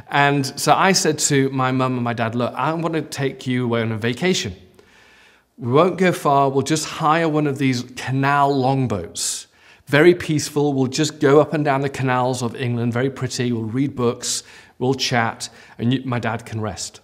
And 0.07 0.45
so 0.59 0.73
I 0.73 0.91
said 0.91 1.17
to 1.19 1.49
my 1.49 1.71
mum 1.71 1.95
and 1.95 2.03
my 2.03 2.13
dad, 2.13 2.35
look, 2.35 2.53
I 2.53 2.71
want 2.73 2.93
to 2.93 3.01
take 3.01 3.47
you 3.47 3.65
away 3.65 3.81
on 3.81 3.91
a 3.91 3.97
vacation. 3.97 4.55
We 5.57 5.71
won't 5.71 5.97
go 5.97 6.11
far, 6.11 6.49
we'll 6.49 6.61
just 6.61 6.85
hire 6.85 7.27
one 7.27 7.47
of 7.47 7.57
these 7.57 7.81
canal 7.95 8.55
longboats 8.55 9.47
very 9.87 10.15
peaceful. 10.15 10.73
We'll 10.73 10.87
just 10.87 11.19
go 11.19 11.39
up 11.39 11.53
and 11.53 11.63
down 11.63 11.81
the 11.81 11.89
canals 11.89 12.41
of 12.41 12.55
England, 12.55 12.93
very 12.93 13.09
pretty. 13.09 13.51
We'll 13.51 13.63
read 13.63 13.95
books, 13.95 14.43
we'll 14.79 14.93
chat, 14.93 15.49
and 15.77 15.93
you, 15.93 16.01
my 16.05 16.19
dad 16.19 16.45
can 16.45 16.61
rest. 16.61 17.01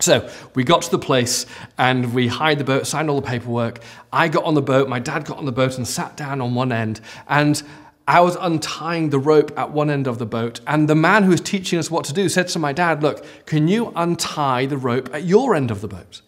So 0.00 0.28
we 0.54 0.64
got 0.64 0.82
to 0.82 0.90
the 0.90 0.98
place 0.98 1.46
and 1.78 2.12
we 2.14 2.26
hired 2.26 2.58
the 2.58 2.64
boat, 2.64 2.86
signed 2.86 3.08
all 3.08 3.20
the 3.20 3.26
paperwork. 3.26 3.80
I 4.12 4.28
got 4.28 4.44
on 4.44 4.54
the 4.54 4.62
boat, 4.62 4.88
my 4.88 4.98
dad 4.98 5.24
got 5.24 5.38
on 5.38 5.44
the 5.44 5.52
boat 5.52 5.76
and 5.76 5.86
sat 5.86 6.16
down 6.16 6.40
on 6.40 6.54
one 6.54 6.72
end. 6.72 7.00
And 7.28 7.62
I 8.08 8.20
was 8.20 8.36
untying 8.40 9.10
the 9.10 9.18
rope 9.18 9.56
at 9.56 9.70
one 9.70 9.90
end 9.90 10.06
of 10.06 10.18
the 10.18 10.26
boat. 10.26 10.60
And 10.66 10.88
the 10.88 10.94
man 10.94 11.22
who 11.22 11.30
was 11.30 11.40
teaching 11.40 11.78
us 11.78 11.90
what 11.90 12.04
to 12.06 12.12
do 12.12 12.28
said 12.28 12.48
to 12.48 12.58
my 12.58 12.72
dad, 12.72 13.02
Look, 13.02 13.24
can 13.46 13.68
you 13.68 13.92
untie 13.94 14.66
the 14.66 14.76
rope 14.76 15.08
at 15.14 15.24
your 15.24 15.54
end 15.54 15.70
of 15.70 15.80
the 15.80 15.88
boat? 15.88 16.20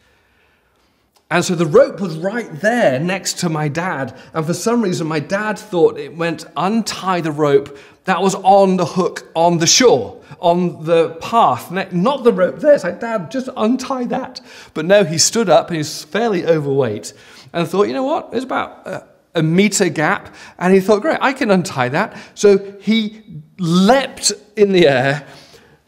And 1.31 1.45
so 1.45 1.55
the 1.55 1.67
rope 1.67 2.01
was 2.01 2.17
right 2.19 2.51
there 2.61 3.01
next 3.01 3.39
to 3.41 3.49
my 3.49 3.69
dad. 3.69 4.17
And 4.35 4.45
for 4.45 4.55
some 4.55 4.83
reason, 4.83 5.07
my 5.07 5.21
dad 5.21 5.59
thought 5.59 5.99
it 5.99 6.17
went 6.17 6.45
untie 6.57 7.23
the 7.23 7.33
rope 7.33 7.77
that 8.05 8.21
was 8.21 8.35
on 8.37 8.77
the 8.77 8.85
hook 8.85 9.31
on 9.35 9.59
the 9.59 9.67
shore, 9.67 10.21
on 10.39 10.85
the 10.85 11.11
path, 11.23 11.71
not 11.71 12.25
the 12.25 12.33
rope 12.33 12.59
there. 12.59 12.79
Like, 12.79 13.01
Dad, 13.01 13.31
just 13.31 13.49
untie 13.57 14.05
that. 14.05 14.41
But 14.75 14.85
no, 14.85 15.05
he 15.05 15.17
stood 15.17 15.49
up 15.49 15.69
and 15.69 15.79
he's 15.79 16.05
fairly 16.05 16.47
overweight 16.47 17.15
and 17.53 17.67
thought, 17.67 17.89
you 17.89 17.95
know 17.95 18.05
what? 18.05 18.31
There's 18.31 18.45
about 18.45 18.87
a, 18.87 19.07
a 19.35 19.43
meter 19.43 19.89
gap. 19.89 20.35
And 20.59 20.75
he 20.75 20.81
thought, 20.81 21.01
great, 21.01 21.19
I 21.23 21.33
can 21.33 21.51
untie 21.51 21.89
that. 21.89 22.17
So 22.35 22.59
he 22.81 23.23
leapt 23.59 24.33
in 24.57 24.73
the 24.73 24.87
air 24.87 25.27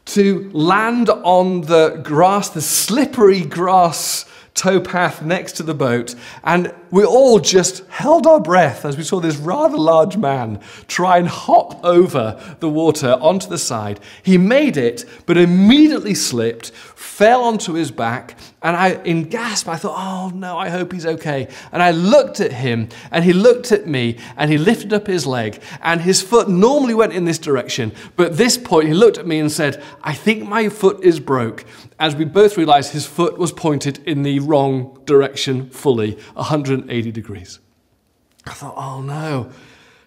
to 0.06 0.50
land 0.54 1.10
on 1.10 1.62
the 1.62 2.00
grass, 2.02 2.48
the 2.48 2.62
slippery 2.62 3.44
grass 3.44 4.24
towpath 4.56 5.22
next 5.22 5.52
to 5.52 5.62
the 5.62 5.74
boat, 5.74 6.14
and 6.42 6.74
we 6.90 7.04
all 7.04 7.38
just 7.38 7.86
held 7.88 8.26
our 8.26 8.40
breath 8.40 8.84
as 8.84 8.96
we 8.96 9.02
saw 9.02 9.20
this 9.20 9.36
rather 9.36 9.76
large 9.76 10.16
man 10.16 10.58
try 10.88 11.18
and 11.18 11.28
hop 11.28 11.84
over 11.84 12.56
the 12.60 12.68
water 12.68 13.18
onto 13.20 13.48
the 13.48 13.58
side. 13.58 14.00
He 14.22 14.38
made 14.38 14.76
it, 14.76 15.04
but 15.26 15.36
immediately 15.36 16.14
slipped, 16.14 16.70
fell 16.70 17.44
onto 17.44 17.74
his 17.74 17.90
back, 17.90 18.38
and 18.62 18.74
I, 18.74 18.94
in 19.04 19.28
gasp, 19.28 19.68
I 19.68 19.76
thought, 19.76 19.94
oh 19.96 20.30
no, 20.34 20.56
I 20.56 20.70
hope 20.70 20.92
he's 20.92 21.06
okay. 21.06 21.48
And 21.70 21.82
I 21.82 21.90
looked 21.90 22.40
at 22.40 22.52
him, 22.52 22.88
and 23.10 23.24
he 23.24 23.32
looked 23.32 23.70
at 23.72 23.86
me, 23.86 24.18
and 24.36 24.50
he 24.50 24.58
lifted 24.58 24.92
up 24.92 25.06
his 25.06 25.26
leg, 25.26 25.60
and 25.82 26.00
his 26.00 26.22
foot 26.22 26.48
normally 26.48 26.94
went 26.94 27.12
in 27.12 27.26
this 27.26 27.38
direction, 27.38 27.92
but 28.16 28.28
at 28.28 28.36
this 28.36 28.56
point, 28.56 28.88
he 28.88 28.94
looked 28.94 29.18
at 29.18 29.26
me 29.26 29.38
and 29.38 29.52
said, 29.52 29.82
I 30.02 30.14
think 30.14 30.48
my 30.48 30.68
foot 30.70 31.04
is 31.04 31.20
broke. 31.20 31.64
As 31.98 32.14
we 32.14 32.24
both 32.24 32.56
realized 32.56 32.92
his 32.92 33.06
foot 33.06 33.38
was 33.38 33.52
pointed 33.52 33.98
in 34.06 34.22
the 34.22 34.38
wrong 34.40 35.00
direction 35.04 35.70
fully, 35.70 36.12
180 36.34 37.10
degrees. 37.10 37.58
I 38.46 38.52
thought, 38.52 38.74
oh 38.76 39.00
no, 39.00 39.50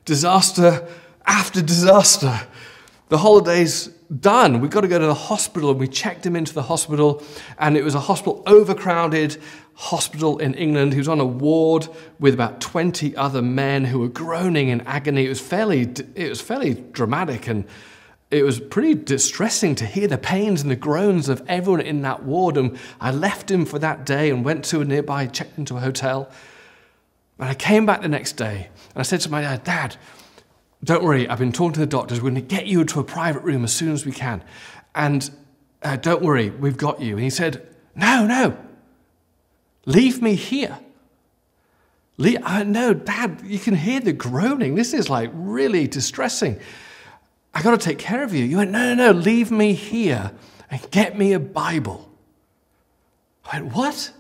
disaster 0.06 0.88
after 1.26 1.62
disaster. 1.62 2.42
The 3.10 3.18
holiday's 3.20 3.88
done. 4.20 4.60
We've 4.60 4.72
got 4.72 4.82
to 4.82 4.88
go 4.88 5.00
to 5.00 5.06
the 5.06 5.14
hospital. 5.14 5.72
And 5.72 5.80
we 5.80 5.88
checked 5.88 6.26
him 6.26 6.36
into 6.36 6.54
the 6.54 6.64
hospital, 6.64 7.24
and 7.58 7.78
it 7.78 7.84
was 7.84 7.96
a 7.96 8.00
hospital, 8.00 8.44
overcrowded 8.46 9.38
hospital 9.76 10.40
in 10.40 10.54
England. 10.56 10.94
He 10.94 11.00
was 11.00 11.08
on 11.08 11.20
a 11.20 11.26
ward 11.26 11.88
with 12.20 12.34
about 12.34 12.62
20 12.62 13.16
other 13.16 13.42
men 13.42 13.86
who 13.86 14.00
were 14.00 14.10
groaning 14.10 14.70
in 14.70 14.82
agony. 14.82 15.26
It 15.26 15.30
was 15.30 15.40
fairly, 15.40 15.82
it 16.16 16.30
was 16.30 16.42
fairly 16.42 16.76
dramatic 16.92 17.48
and 17.48 17.66
it 18.32 18.44
was 18.44 18.60
pretty 18.60 18.94
distressing 18.94 19.74
to 19.76 19.86
hear 19.86 20.08
the 20.08 20.18
pains 20.18 20.62
and 20.62 20.70
the 20.70 20.76
groans 20.76 21.30
of 21.30 21.42
everyone 21.48 21.82
in 21.82 22.04
that 22.04 22.24
ward. 22.24 22.58
And 22.58 22.78
I 23.02 23.12
left 23.12 23.50
him 23.50 23.66
for 23.66 23.80
that 23.80 24.06
day 24.06 24.30
and 24.30 24.46
went 24.46 24.66
to 24.66 24.82
a 24.82 24.86
nearby, 24.86 25.26
checked 25.26 25.58
into 25.58 25.78
a 25.78 25.80
hotel. 25.80 26.30
And 27.40 27.50
I 27.50 27.56
came 27.56 27.86
back 27.88 28.02
the 28.02 28.08
next 28.08 28.34
day 28.34 28.70
and 28.94 29.00
I 29.00 29.02
said 29.02 29.22
to 29.22 29.32
my 29.32 29.42
dad, 29.42 29.64
Dad, 29.64 29.98
don't 30.84 31.04
worry, 31.04 31.28
I've 31.28 31.40
been 31.40 31.52
talking 31.52 31.74
to 31.74 31.80
the 31.80 31.88
doctors. 31.88 32.20
We're 32.20 32.30
going 32.30 32.36
to 32.36 32.56
get 32.56 32.68
you 32.68 32.82
into 32.82 33.00
a 33.00 33.04
private 33.04 33.44
room 33.44 33.64
as 33.64 33.74
soon 33.74 33.94
as 33.94 34.06
we 34.06 34.12
can. 34.12 34.44
And 34.94 35.30
uh, 35.82 35.96
don't 35.96 36.22
worry, 36.22 36.52
we've 36.52 36.78
got 36.78 37.02
you. 37.02 37.16
And 37.16 37.24
he 37.24 37.30
said, 37.30 37.68
No, 37.96 38.28
no, 38.28 38.58
leave 39.86 40.22
me 40.22 40.36
here. 40.36 40.80
Uh, 42.20 42.64
no, 42.64 42.94
Dad, 42.94 43.42
you 43.46 43.60
can 43.60 43.76
hear 43.76 44.02
the 44.02 44.12
groaning. 44.12 44.76
This 44.76 44.94
is 44.94 45.10
like 45.10 45.32
really 45.34 45.88
distressing. 45.88 46.60
I 47.54 47.62
got 47.62 47.72
to 47.72 47.78
take 47.78 48.00
care 48.00 48.24
of 48.24 48.34
you. 48.34 48.46
You 48.46 48.58
went, 48.58 48.72
No, 48.72 48.94
no, 48.94 49.12
no, 49.12 49.20
leave 49.20 49.52
me 49.52 49.74
here 49.74 50.32
and 50.70 50.92
get 50.92 51.18
me 51.18 51.34
a 51.34 51.40
Bible. 51.40 52.10
I 53.46 53.60
went, 53.60 53.74
What? 53.74 54.14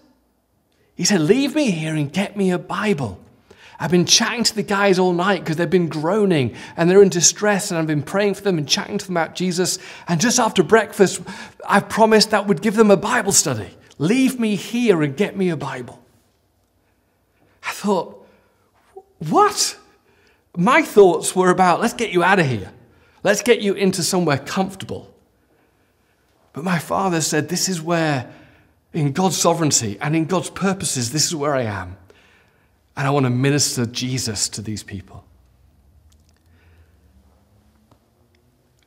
He 0.95 1.05
said, 1.05 1.21
Leave 1.21 1.55
me 1.55 1.71
here 1.71 1.95
and 1.95 2.11
get 2.11 2.35
me 2.35 2.51
a 2.51 2.59
Bible. 2.59 3.19
I've 3.79 3.91
been 3.91 4.05
chatting 4.05 4.43
to 4.43 4.55
the 4.55 4.63
guys 4.63 4.99
all 4.99 5.13
night 5.13 5.39
because 5.39 5.55
they've 5.55 5.69
been 5.69 5.87
groaning 5.87 6.53
and 6.75 6.89
they're 6.89 7.01
in 7.01 7.09
distress, 7.09 7.71
and 7.71 7.79
I've 7.79 7.87
been 7.87 8.03
praying 8.03 8.33
for 8.33 8.41
them 8.41 8.57
and 8.57 8.67
chatting 8.67 8.97
to 8.97 9.05
them 9.05 9.15
about 9.15 9.35
Jesus. 9.35 9.79
And 10.09 10.19
just 10.19 10.37
after 10.37 10.63
breakfast, 10.63 11.21
I 11.65 11.79
promised 11.79 12.31
that 12.31 12.45
would 12.47 12.61
give 12.61 12.75
them 12.75 12.91
a 12.91 12.97
Bible 12.97 13.31
study. 13.31 13.69
Leave 13.97 14.37
me 14.37 14.55
here 14.55 15.01
and 15.01 15.15
get 15.15 15.37
me 15.37 15.49
a 15.49 15.55
Bible. 15.55 16.03
I 17.63 17.71
thought, 17.71 18.27
what? 19.19 19.77
My 20.57 20.81
thoughts 20.81 21.33
were 21.33 21.49
about, 21.49 21.79
let's 21.79 21.93
get 21.93 22.11
you 22.11 22.21
out 22.21 22.39
of 22.39 22.47
here. 22.47 22.71
Let's 23.23 23.41
get 23.41 23.62
you 23.62 23.73
into 23.73 24.03
somewhere 24.03 24.38
comfortable. 24.38 25.13
But 26.53 26.63
my 26.63 26.79
father 26.79 27.21
said, 27.21 27.49
This 27.49 27.69
is 27.69 27.82
where, 27.82 28.32
in 28.93 29.12
God's 29.12 29.38
sovereignty 29.38 29.97
and 30.01 30.15
in 30.15 30.25
God's 30.25 30.49
purposes, 30.49 31.12
this 31.12 31.25
is 31.25 31.36
where 31.36 31.55
I 31.55 31.63
am. 31.63 31.97
And 32.95 33.08
I 33.08 33.12
want 33.12 33.25
to 33.25 33.29
minister 33.29 33.86
Jesus 33.86 34.49
to 34.49 34.62
these 34.62 34.84
people. 34.84 35.23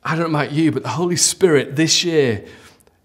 I 0.03 0.15
don't 0.15 0.31
know 0.31 0.39
about 0.39 0.51
you, 0.51 0.71
but 0.71 0.83
the 0.83 0.89
Holy 0.89 1.15
Spirit 1.15 1.75
this 1.75 2.03
year 2.03 2.45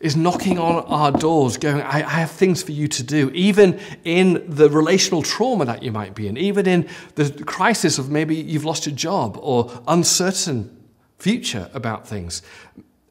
is 0.00 0.16
knocking 0.16 0.58
on 0.58 0.84
our 0.84 1.10
doors, 1.10 1.56
going, 1.56 1.80
I, 1.80 1.98
I, 1.98 2.20
have 2.20 2.30
things 2.30 2.62
for 2.62 2.70
you 2.70 2.86
to 2.88 3.02
do, 3.02 3.30
even 3.34 3.80
in 4.04 4.44
the 4.48 4.70
relational 4.70 5.22
trauma 5.22 5.64
that 5.64 5.82
you 5.82 5.90
might 5.90 6.14
be 6.14 6.28
in, 6.28 6.36
even 6.36 6.66
in 6.66 6.88
the 7.16 7.30
crisis 7.44 7.98
of 7.98 8.08
maybe 8.08 8.36
you've 8.36 8.64
lost 8.64 8.86
your 8.86 8.94
job 8.94 9.38
or 9.40 9.72
uncertain 9.88 10.77
future 11.18 11.70
about 11.74 12.06
things. 12.06 12.42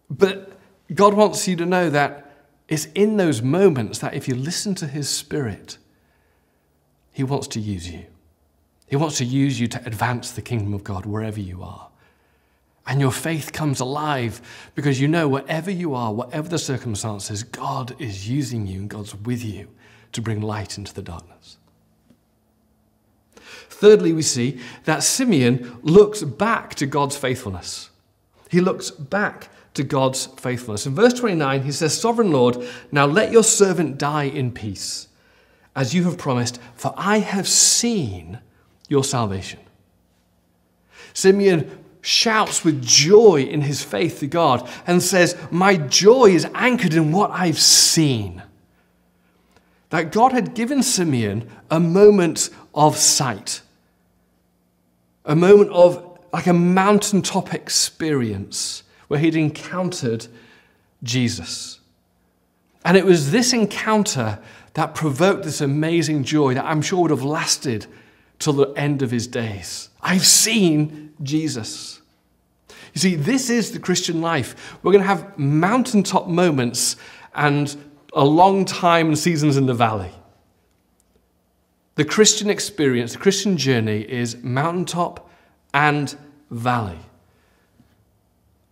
But 0.09 0.57
God 0.93 1.13
wants 1.13 1.47
you 1.47 1.55
to 1.57 1.65
know 1.65 1.89
that 1.89 2.31
it's 2.67 2.85
in 2.95 3.17
those 3.17 3.41
moments 3.41 3.99
that 3.99 4.13
if 4.13 4.27
you 4.27 4.35
listen 4.35 4.75
to 4.75 4.87
His 4.87 5.09
Spirit, 5.09 5.77
He 7.11 7.23
wants 7.23 7.47
to 7.49 7.59
use 7.59 7.89
you. 7.89 8.05
He 8.87 8.95
wants 8.95 9.17
to 9.17 9.25
use 9.25 9.59
you 9.59 9.67
to 9.67 9.85
advance 9.85 10.31
the 10.31 10.41
kingdom 10.41 10.73
of 10.73 10.83
God 10.83 11.05
wherever 11.05 11.39
you 11.39 11.61
are. 11.61 11.89
And 12.85 13.01
your 13.01 13.11
faith 13.11 13.51
comes 13.51 13.81
alive 13.81 14.41
because 14.73 15.01
you 15.01 15.09
know 15.09 15.27
wherever 15.27 15.69
you 15.69 15.93
are, 15.93 16.13
whatever 16.13 16.47
the 16.47 16.57
circumstances, 16.57 17.43
God 17.43 17.99
is 17.99 18.29
using 18.29 18.65
you 18.65 18.79
and 18.79 18.89
God's 18.89 19.13
with 19.13 19.43
you 19.43 19.67
to 20.13 20.21
bring 20.21 20.41
light 20.41 20.77
into 20.77 20.93
the 20.93 21.01
darkness. 21.01 21.57
Thirdly, 23.69 24.13
we 24.13 24.21
see 24.21 24.59
that 24.85 25.03
Simeon 25.03 25.79
looks 25.83 26.23
back 26.23 26.75
to 26.75 26.85
God's 26.85 27.17
faithfulness. 27.17 27.89
He 28.49 28.61
looks 28.61 28.91
back 28.91 29.49
to 29.73 29.83
God's 29.83 30.25
faithfulness. 30.25 30.85
In 30.85 30.95
verse 30.95 31.13
29, 31.13 31.63
he 31.63 31.71
says, 31.71 31.99
Sovereign 31.99 32.31
Lord, 32.31 32.57
now 32.91 33.05
let 33.05 33.31
your 33.31 33.43
servant 33.43 33.97
die 33.97 34.23
in 34.23 34.51
peace, 34.51 35.07
as 35.75 35.93
you 35.93 36.03
have 36.05 36.17
promised, 36.17 36.59
for 36.75 36.93
I 36.97 37.19
have 37.19 37.47
seen 37.47 38.39
your 38.89 39.03
salvation. 39.03 39.59
Simeon 41.13 41.83
shouts 42.01 42.63
with 42.63 42.81
joy 42.83 43.41
in 43.41 43.61
his 43.61 43.83
faith 43.83 44.19
to 44.19 44.27
God 44.27 44.67
and 44.85 45.01
says, 45.03 45.35
My 45.51 45.75
joy 45.75 46.27
is 46.27 46.47
anchored 46.53 46.93
in 46.93 47.11
what 47.11 47.31
I've 47.31 47.59
seen. 47.59 48.43
That 49.89 50.11
God 50.11 50.31
had 50.31 50.53
given 50.53 50.83
Simeon 50.83 51.49
a 51.69 51.79
moment 51.79 52.49
of 52.73 52.97
sight, 52.97 53.61
a 55.25 55.35
moment 55.35 55.71
of 55.71 56.06
like 56.31 56.47
a 56.47 56.53
mountaintop 56.53 57.53
experience 57.53 58.83
where 59.07 59.19
he'd 59.19 59.35
encountered 59.35 60.27
Jesus. 61.03 61.79
And 62.83 62.97
it 62.97 63.05
was 63.05 63.31
this 63.31 63.53
encounter 63.53 64.39
that 64.73 64.95
provoked 64.95 65.43
this 65.43 65.61
amazing 65.61 66.23
joy 66.23 66.53
that 66.53 66.65
I'm 66.65 66.81
sure 66.81 67.01
would 67.01 67.11
have 67.11 67.23
lasted 67.23 67.87
till 68.39 68.53
the 68.53 68.71
end 68.73 69.01
of 69.01 69.11
his 69.11 69.27
days. 69.27 69.89
I've 70.01 70.25
seen 70.25 71.13
Jesus. 71.23 72.01
You 72.93 73.01
see, 73.01 73.15
this 73.15 73.49
is 73.49 73.71
the 73.71 73.79
Christian 73.79 74.21
life. 74.21 74.77
We're 74.83 74.91
going 74.91 75.03
to 75.03 75.07
have 75.07 75.37
mountaintop 75.37 76.27
moments 76.27 76.95
and 77.33 77.75
a 78.13 78.25
long 78.25 78.65
time 78.65 79.07
and 79.07 79.17
seasons 79.17 79.57
in 79.57 79.65
the 79.65 79.73
valley. 79.73 80.11
The 81.95 82.05
Christian 82.05 82.49
experience, 82.49 83.13
the 83.13 83.19
Christian 83.19 83.57
journey 83.57 84.01
is 84.01 84.37
mountaintop 84.43 85.26
and 85.77 86.17
valley. 86.49 86.97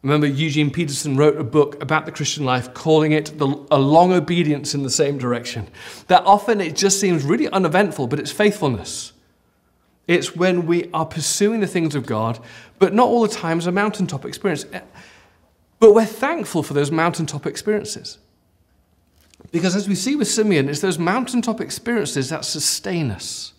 Remember, 0.02 0.26
Eugene 0.26 0.72
Peterson 0.72 1.16
wrote 1.16 1.38
a 1.38 1.44
book 1.44 1.80
about 1.82 2.08
the 2.08 2.12
Christian 2.12 2.46
life, 2.46 2.74
calling 2.74 3.12
it 3.12 3.38
the, 3.38 3.48
a 3.70 3.78
long 3.78 4.12
obedience 4.12 4.74
in 4.74 4.82
the 4.82 4.90
same 4.90 5.20
direction. 5.20 5.68
That 6.08 6.24
often 6.26 6.60
it 6.60 6.76
just 6.76 7.00
seems 7.00 7.24
really 7.24 7.48
uneventful, 7.48 8.08
but 8.08 8.20
it's 8.20 8.32
faithfulness. 8.32 9.14
It's 10.08 10.36
when 10.36 10.66
we 10.66 10.90
are 10.96 11.06
pursuing 11.06 11.60
the 11.60 11.68
things 11.68 11.94
of 11.94 12.08
God, 12.08 12.40
but 12.80 12.92
not 12.92 13.08
all 13.08 13.22
the 13.22 13.28
time 13.28 13.60
as 13.60 13.68
a 13.68 13.72
mountaintop 13.72 14.26
experience. 14.26 14.66
But 15.80 15.94
we're 15.94 16.06
thankful 16.06 16.64
for 16.64 16.74
those 16.74 16.90
mountaintop 16.90 17.46
experiences. 17.46 18.18
Because 19.52 19.76
as 19.76 19.88
we 19.88 19.96
see 19.96 20.16
with 20.16 20.28
Simeon, 20.28 20.70
it's 20.70 20.82
those 20.82 20.98
mountaintop 20.98 21.62
experiences 21.62 22.30
that 22.30 22.46
sustain 22.46 23.12
us 23.12 23.55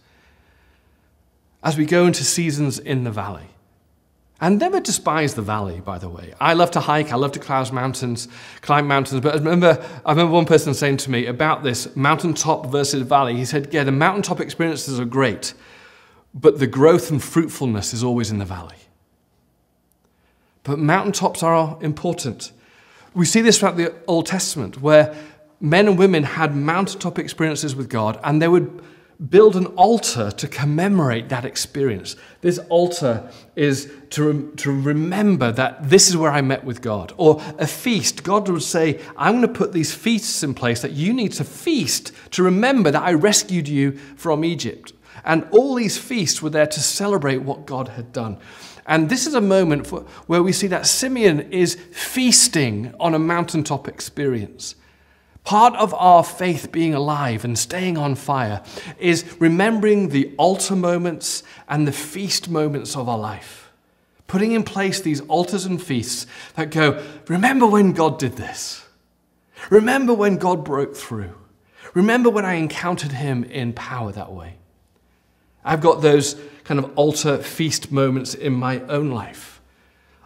as 1.66 1.76
we 1.76 1.84
go 1.84 2.06
into 2.06 2.22
seasons 2.22 2.78
in 2.78 3.02
the 3.02 3.10
valley. 3.10 3.48
And 4.40 4.60
never 4.60 4.78
despise 4.78 5.34
the 5.34 5.42
valley, 5.42 5.80
by 5.80 5.98
the 5.98 6.08
way. 6.08 6.32
I 6.40 6.52
love 6.52 6.70
to 6.72 6.80
hike, 6.80 7.10
I 7.10 7.16
love 7.16 7.32
to 7.32 7.40
climb 7.40 7.74
mountains, 7.74 8.28
climb 8.60 8.86
mountains. 8.86 9.20
But 9.20 9.34
I 9.34 9.38
remember, 9.38 9.84
I 10.04 10.12
remember 10.12 10.32
one 10.32 10.44
person 10.44 10.74
saying 10.74 10.98
to 10.98 11.10
me 11.10 11.26
about 11.26 11.64
this 11.64 11.96
mountaintop 11.96 12.66
versus 12.66 13.02
valley. 13.02 13.34
He 13.34 13.44
said, 13.44 13.74
Yeah, 13.74 13.82
the 13.82 13.90
mountaintop 13.90 14.40
experiences 14.40 15.00
are 15.00 15.04
great, 15.04 15.54
but 16.32 16.60
the 16.60 16.68
growth 16.68 17.10
and 17.10 17.20
fruitfulness 17.20 17.92
is 17.92 18.04
always 18.04 18.30
in 18.30 18.38
the 18.38 18.44
valley. 18.44 18.76
But 20.62 20.78
mountaintops 20.78 21.42
are 21.42 21.78
important. 21.80 22.52
We 23.12 23.24
see 23.24 23.40
this 23.40 23.58
throughout 23.58 23.76
the 23.76 23.92
Old 24.06 24.26
Testament, 24.26 24.80
where 24.80 25.16
men 25.60 25.88
and 25.88 25.98
women 25.98 26.22
had 26.22 26.54
mountaintop 26.54 27.18
experiences 27.18 27.74
with 27.74 27.88
God, 27.88 28.20
and 28.22 28.40
they 28.40 28.46
would 28.46 28.84
build 29.30 29.56
an 29.56 29.66
altar 29.66 30.30
to 30.30 30.48
commemorate 30.48 31.28
that 31.30 31.44
experience. 31.44 32.16
This 32.42 32.58
altar 32.68 33.30
is 33.54 33.90
to, 34.10 34.52
to 34.56 34.70
remember 34.70 35.52
that 35.52 35.88
this 35.88 36.08
is 36.08 36.16
where 36.16 36.30
I 36.30 36.42
met 36.42 36.64
with 36.64 36.82
God. 36.82 37.12
Or 37.16 37.40
a 37.58 37.66
feast. 37.66 38.22
God 38.22 38.48
would 38.48 38.62
say, 38.62 39.00
I'm 39.16 39.40
going 39.40 39.52
to 39.52 39.58
put 39.58 39.72
these 39.72 39.94
feasts 39.94 40.42
in 40.42 40.54
place 40.54 40.82
that 40.82 40.92
you 40.92 41.14
need 41.14 41.32
to 41.32 41.44
feast 41.44 42.12
to 42.32 42.42
remember 42.42 42.90
that 42.90 43.02
I 43.02 43.12
rescued 43.12 43.68
you 43.68 43.92
from 43.92 44.44
Egypt. 44.44 44.92
And 45.24 45.46
all 45.50 45.74
these 45.74 45.98
feasts 45.98 46.42
were 46.42 46.50
there 46.50 46.66
to 46.66 46.80
celebrate 46.80 47.38
what 47.38 47.66
God 47.66 47.88
had 47.88 48.12
done. 48.12 48.38
And 48.86 49.08
this 49.08 49.26
is 49.26 49.34
a 49.34 49.40
moment 49.40 49.86
for, 49.86 50.00
where 50.26 50.42
we 50.42 50.52
see 50.52 50.68
that 50.68 50.86
Simeon 50.86 51.52
is 51.52 51.74
feasting 51.90 52.94
on 53.00 53.14
a 53.14 53.18
mountaintop 53.18 53.88
experience. 53.88 54.76
Part 55.46 55.76
of 55.76 55.94
our 55.94 56.24
faith 56.24 56.72
being 56.72 56.92
alive 56.92 57.44
and 57.44 57.56
staying 57.56 57.96
on 57.96 58.16
fire 58.16 58.64
is 58.98 59.24
remembering 59.38 60.08
the 60.08 60.34
altar 60.38 60.74
moments 60.74 61.44
and 61.68 61.86
the 61.86 61.92
feast 61.92 62.50
moments 62.50 62.96
of 62.96 63.08
our 63.08 63.16
life. 63.16 63.70
Putting 64.26 64.50
in 64.50 64.64
place 64.64 65.00
these 65.00 65.20
altars 65.28 65.64
and 65.64 65.80
feasts 65.80 66.26
that 66.56 66.72
go, 66.72 67.00
remember 67.28 67.64
when 67.64 67.92
God 67.92 68.18
did 68.18 68.32
this. 68.32 68.84
Remember 69.70 70.12
when 70.12 70.36
God 70.36 70.64
broke 70.64 70.96
through. 70.96 71.32
Remember 71.94 72.28
when 72.28 72.44
I 72.44 72.54
encountered 72.54 73.12
him 73.12 73.44
in 73.44 73.72
power 73.72 74.10
that 74.10 74.32
way. 74.32 74.56
I've 75.64 75.80
got 75.80 76.02
those 76.02 76.34
kind 76.64 76.80
of 76.80 76.90
altar 76.98 77.38
feast 77.38 77.92
moments 77.92 78.34
in 78.34 78.52
my 78.52 78.80
own 78.80 79.12
life. 79.12 79.55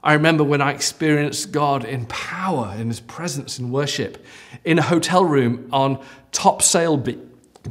I 0.03 0.15
remember 0.15 0.43
when 0.45 0.63
I 0.63 0.73
experienced 0.73 1.53
God 1.53 1.85
in 1.85 2.07
power, 2.07 2.75
in 2.79 2.89
His 2.89 3.01
presence 3.01 3.59
in 3.59 3.71
worship, 3.71 4.25
in 4.65 4.79
a 4.79 4.83
hotel 4.83 5.25
room 5.25 5.69
on 5.73 6.03
Topsail 6.33 6.97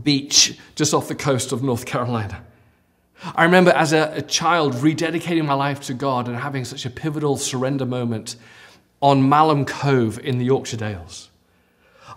Beach, 0.04 0.58
just 0.76 0.94
off 0.94 1.08
the 1.08 1.16
coast 1.16 1.52
of 1.52 1.64
North 1.64 1.86
Carolina. 1.86 2.44
I 3.36 3.44
remember 3.44 3.72
as 3.72 3.92
a, 3.92 4.14
a, 4.16 4.22
child 4.22 4.76
rededicating 4.76 5.46
my 5.46 5.54
life 5.54 5.82
to 5.82 5.94
God 5.94 6.28
and 6.28 6.38
having 6.38 6.64
such 6.64 6.86
a 6.86 6.90
pivotal 6.90 7.36
surrender 7.36 7.86
moment 7.86 8.38
on 9.02 9.24
Malham 9.24 9.66
Cove 9.68 10.20
in 10.20 10.38
the 10.38 10.46
Yorkshire 10.46 10.78
Dales. 10.78 11.29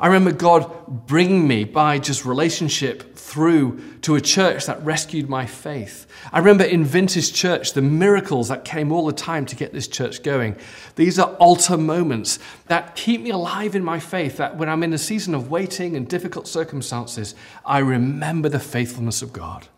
I 0.00 0.06
remember 0.06 0.32
God 0.32 1.06
bringing 1.06 1.46
me 1.46 1.64
by 1.64 1.98
just 1.98 2.24
relationship 2.24 3.14
through 3.14 3.80
to 4.02 4.16
a 4.16 4.20
church 4.20 4.66
that 4.66 4.82
rescued 4.84 5.28
my 5.28 5.46
faith. 5.46 6.06
I 6.32 6.38
remember 6.38 6.64
in 6.64 6.84
Vintage 6.84 7.32
Church 7.32 7.72
the 7.72 7.82
miracles 7.82 8.48
that 8.48 8.64
came 8.64 8.92
all 8.92 9.06
the 9.06 9.12
time 9.12 9.46
to 9.46 9.56
get 9.56 9.72
this 9.72 9.88
church 9.88 10.22
going. 10.22 10.56
These 10.96 11.18
are 11.18 11.34
altar 11.36 11.76
moments 11.76 12.38
that 12.66 12.96
keep 12.96 13.20
me 13.20 13.30
alive 13.30 13.74
in 13.74 13.84
my 13.84 14.00
faith, 14.00 14.38
that 14.38 14.56
when 14.56 14.68
I'm 14.68 14.82
in 14.82 14.92
a 14.92 14.98
season 14.98 15.34
of 15.34 15.50
waiting 15.50 15.96
and 15.96 16.08
difficult 16.08 16.48
circumstances, 16.48 17.34
I 17.64 17.78
remember 17.78 18.48
the 18.48 18.60
faithfulness 18.60 19.22
of 19.22 19.32
God. 19.32 19.68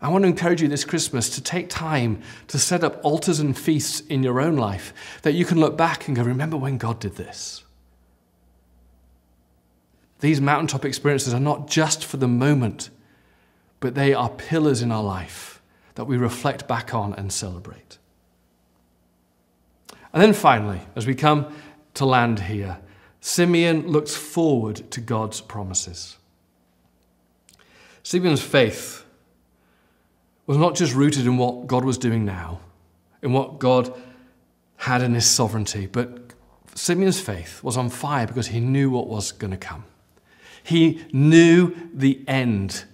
I 0.00 0.08
want 0.08 0.22
to 0.22 0.28
encourage 0.28 0.60
you 0.60 0.68
this 0.68 0.84
Christmas 0.84 1.30
to 1.30 1.42
take 1.42 1.70
time 1.70 2.22
to 2.48 2.58
set 2.58 2.84
up 2.84 3.02
altars 3.02 3.40
and 3.40 3.56
feasts 3.58 4.00
in 4.00 4.22
your 4.22 4.40
own 4.40 4.56
life 4.56 4.92
that 5.22 5.32
you 5.32 5.44
can 5.44 5.58
look 5.58 5.76
back 5.76 6.06
and 6.06 6.14
go, 6.14 6.22
remember 6.22 6.56
when 6.56 6.78
God 6.78 7.00
did 7.00 7.16
this. 7.16 7.63
These 10.24 10.40
mountaintop 10.40 10.86
experiences 10.86 11.34
are 11.34 11.38
not 11.38 11.68
just 11.68 12.02
for 12.02 12.16
the 12.16 12.26
moment, 12.26 12.88
but 13.80 13.94
they 13.94 14.14
are 14.14 14.30
pillars 14.30 14.80
in 14.80 14.90
our 14.90 15.02
life 15.02 15.60
that 15.96 16.06
we 16.06 16.16
reflect 16.16 16.66
back 16.66 16.94
on 16.94 17.12
and 17.12 17.30
celebrate. 17.30 17.98
And 20.14 20.22
then 20.22 20.32
finally, 20.32 20.80
as 20.96 21.06
we 21.06 21.14
come 21.14 21.54
to 21.92 22.06
land 22.06 22.40
here, 22.40 22.78
Simeon 23.20 23.86
looks 23.86 24.16
forward 24.16 24.90
to 24.92 25.02
God's 25.02 25.42
promises. 25.42 26.16
Simeon's 28.02 28.40
faith 28.40 29.04
was 30.46 30.56
not 30.56 30.74
just 30.74 30.94
rooted 30.94 31.26
in 31.26 31.36
what 31.36 31.66
God 31.66 31.84
was 31.84 31.98
doing 31.98 32.24
now, 32.24 32.60
in 33.20 33.34
what 33.34 33.58
God 33.58 33.94
had 34.76 35.02
in 35.02 35.12
his 35.12 35.26
sovereignty, 35.26 35.84
but 35.84 36.32
Simeon's 36.74 37.20
faith 37.20 37.62
was 37.62 37.76
on 37.76 37.90
fire 37.90 38.26
because 38.26 38.46
he 38.46 38.60
knew 38.60 38.88
what 38.88 39.06
was 39.06 39.30
going 39.30 39.50
to 39.50 39.58
come. 39.58 39.84
He 40.64 41.04
knew 41.12 41.74
the 41.92 42.24
end 42.26 42.84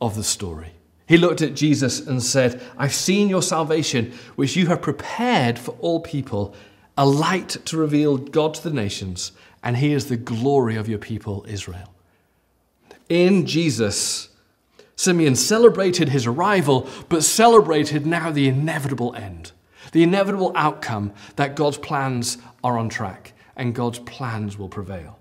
of 0.00 0.14
the 0.14 0.22
story. 0.22 0.74
He 1.06 1.16
looked 1.16 1.40
at 1.40 1.54
Jesus 1.54 1.98
and 2.00 2.22
said, 2.22 2.62
I've 2.76 2.94
seen 2.94 3.28
your 3.28 3.42
salvation, 3.42 4.12
which 4.36 4.56
you 4.56 4.66
have 4.66 4.82
prepared 4.82 5.58
for 5.58 5.72
all 5.80 6.00
people, 6.00 6.54
a 6.96 7.06
light 7.06 7.48
to 7.64 7.78
reveal 7.78 8.18
God 8.18 8.54
to 8.54 8.62
the 8.62 8.74
nations, 8.74 9.32
and 9.62 9.78
he 9.78 9.92
is 9.92 10.06
the 10.06 10.18
glory 10.18 10.76
of 10.76 10.88
your 10.88 10.98
people, 10.98 11.44
Israel. 11.48 11.92
In 13.08 13.46
Jesus, 13.46 14.28
Simeon 14.94 15.34
celebrated 15.34 16.10
his 16.10 16.26
arrival, 16.26 16.88
but 17.08 17.24
celebrated 17.24 18.06
now 18.06 18.30
the 18.30 18.48
inevitable 18.48 19.14
end, 19.14 19.52
the 19.92 20.02
inevitable 20.02 20.52
outcome 20.54 21.12
that 21.36 21.56
God's 21.56 21.78
plans 21.78 22.36
are 22.62 22.78
on 22.78 22.90
track 22.90 23.32
and 23.56 23.74
God's 23.74 23.98
plans 24.00 24.58
will 24.58 24.68
prevail. 24.68 25.18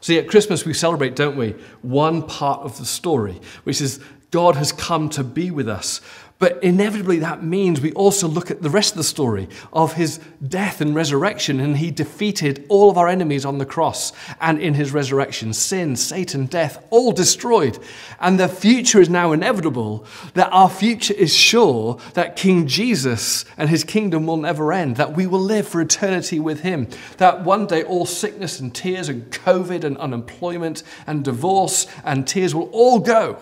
See, 0.00 0.18
at 0.18 0.28
Christmas 0.28 0.64
we 0.64 0.74
celebrate, 0.74 1.14
don't 1.14 1.36
we, 1.36 1.54
one 1.82 2.22
part 2.22 2.62
of 2.62 2.78
the 2.78 2.86
story, 2.86 3.40
which 3.64 3.80
is 3.80 4.00
God 4.30 4.56
has 4.56 4.72
come 4.72 5.08
to 5.10 5.24
be 5.24 5.50
with 5.50 5.68
us. 5.68 6.00
But 6.40 6.64
inevitably, 6.64 7.18
that 7.18 7.44
means 7.44 7.82
we 7.82 7.92
also 7.92 8.26
look 8.26 8.50
at 8.50 8.62
the 8.62 8.70
rest 8.70 8.92
of 8.92 8.96
the 8.96 9.04
story 9.04 9.46
of 9.74 9.92
his 9.92 10.18
death 10.48 10.80
and 10.80 10.94
resurrection, 10.94 11.60
and 11.60 11.76
he 11.76 11.90
defeated 11.90 12.64
all 12.70 12.88
of 12.88 12.96
our 12.96 13.08
enemies 13.08 13.44
on 13.44 13.58
the 13.58 13.66
cross. 13.66 14.14
And 14.40 14.58
in 14.58 14.72
his 14.72 14.90
resurrection, 14.90 15.52
sin, 15.52 15.96
Satan, 15.96 16.46
death, 16.46 16.82
all 16.88 17.12
destroyed. 17.12 17.78
And 18.20 18.40
the 18.40 18.48
future 18.48 19.02
is 19.02 19.10
now 19.10 19.32
inevitable, 19.32 20.06
that 20.32 20.48
our 20.50 20.70
future 20.70 21.12
is 21.12 21.36
sure 21.36 22.00
that 22.14 22.36
King 22.36 22.66
Jesus 22.66 23.44
and 23.58 23.68
his 23.68 23.84
kingdom 23.84 24.26
will 24.26 24.38
never 24.38 24.72
end, 24.72 24.96
that 24.96 25.14
we 25.14 25.26
will 25.26 25.40
live 25.40 25.68
for 25.68 25.82
eternity 25.82 26.40
with 26.40 26.60
him, 26.60 26.88
that 27.18 27.44
one 27.44 27.66
day 27.66 27.82
all 27.84 28.06
sickness 28.06 28.60
and 28.60 28.74
tears 28.74 29.10
and 29.10 29.30
COVID 29.30 29.84
and 29.84 29.98
unemployment 29.98 30.84
and 31.06 31.22
divorce 31.22 31.86
and 32.02 32.26
tears 32.26 32.54
will 32.54 32.70
all 32.72 32.98
go 32.98 33.38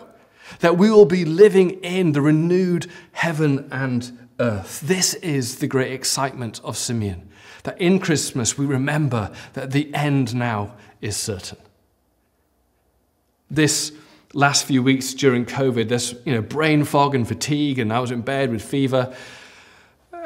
that 0.61 0.77
we 0.77 0.91
will 0.91 1.07
be 1.07 1.25
living 1.25 1.71
in 1.83 2.13
the 2.13 2.21
renewed 2.21 2.87
heaven 3.13 3.69
and 3.71 4.29
earth. 4.41 4.81
This 4.81 5.15
is 5.15 5.57
the 5.57 5.67
great 5.67 5.93
excitement 5.93 6.61
of 6.65 6.77
Simeon, 6.77 7.29
that 7.65 7.81
in 7.81 7.99
Christmas 7.99 8.57
we 8.57 8.67
remember 8.67 9.33
that 9.55 9.73
the 9.73 9.93
end 9.95 10.35
now 10.35 10.75
is 11.01 11.17
certain. 11.17 11.59
This 13.51 13.93
last 14.35 14.67
few 14.67 14.83
weeks 14.83 15.15
during 15.15 15.47
COVID, 15.47 15.89
there's 15.89 16.15
you 16.25 16.35
know, 16.35 16.43
brain 16.43 16.85
fog 16.85 17.15
and 17.15 17.27
fatigue, 17.27 17.79
and 17.79 17.93
I 17.93 18.01
was 18.01 18.11
in 18.11 18.21
bed 18.21 18.51
with 18.51 18.63
fever. 18.63 19.15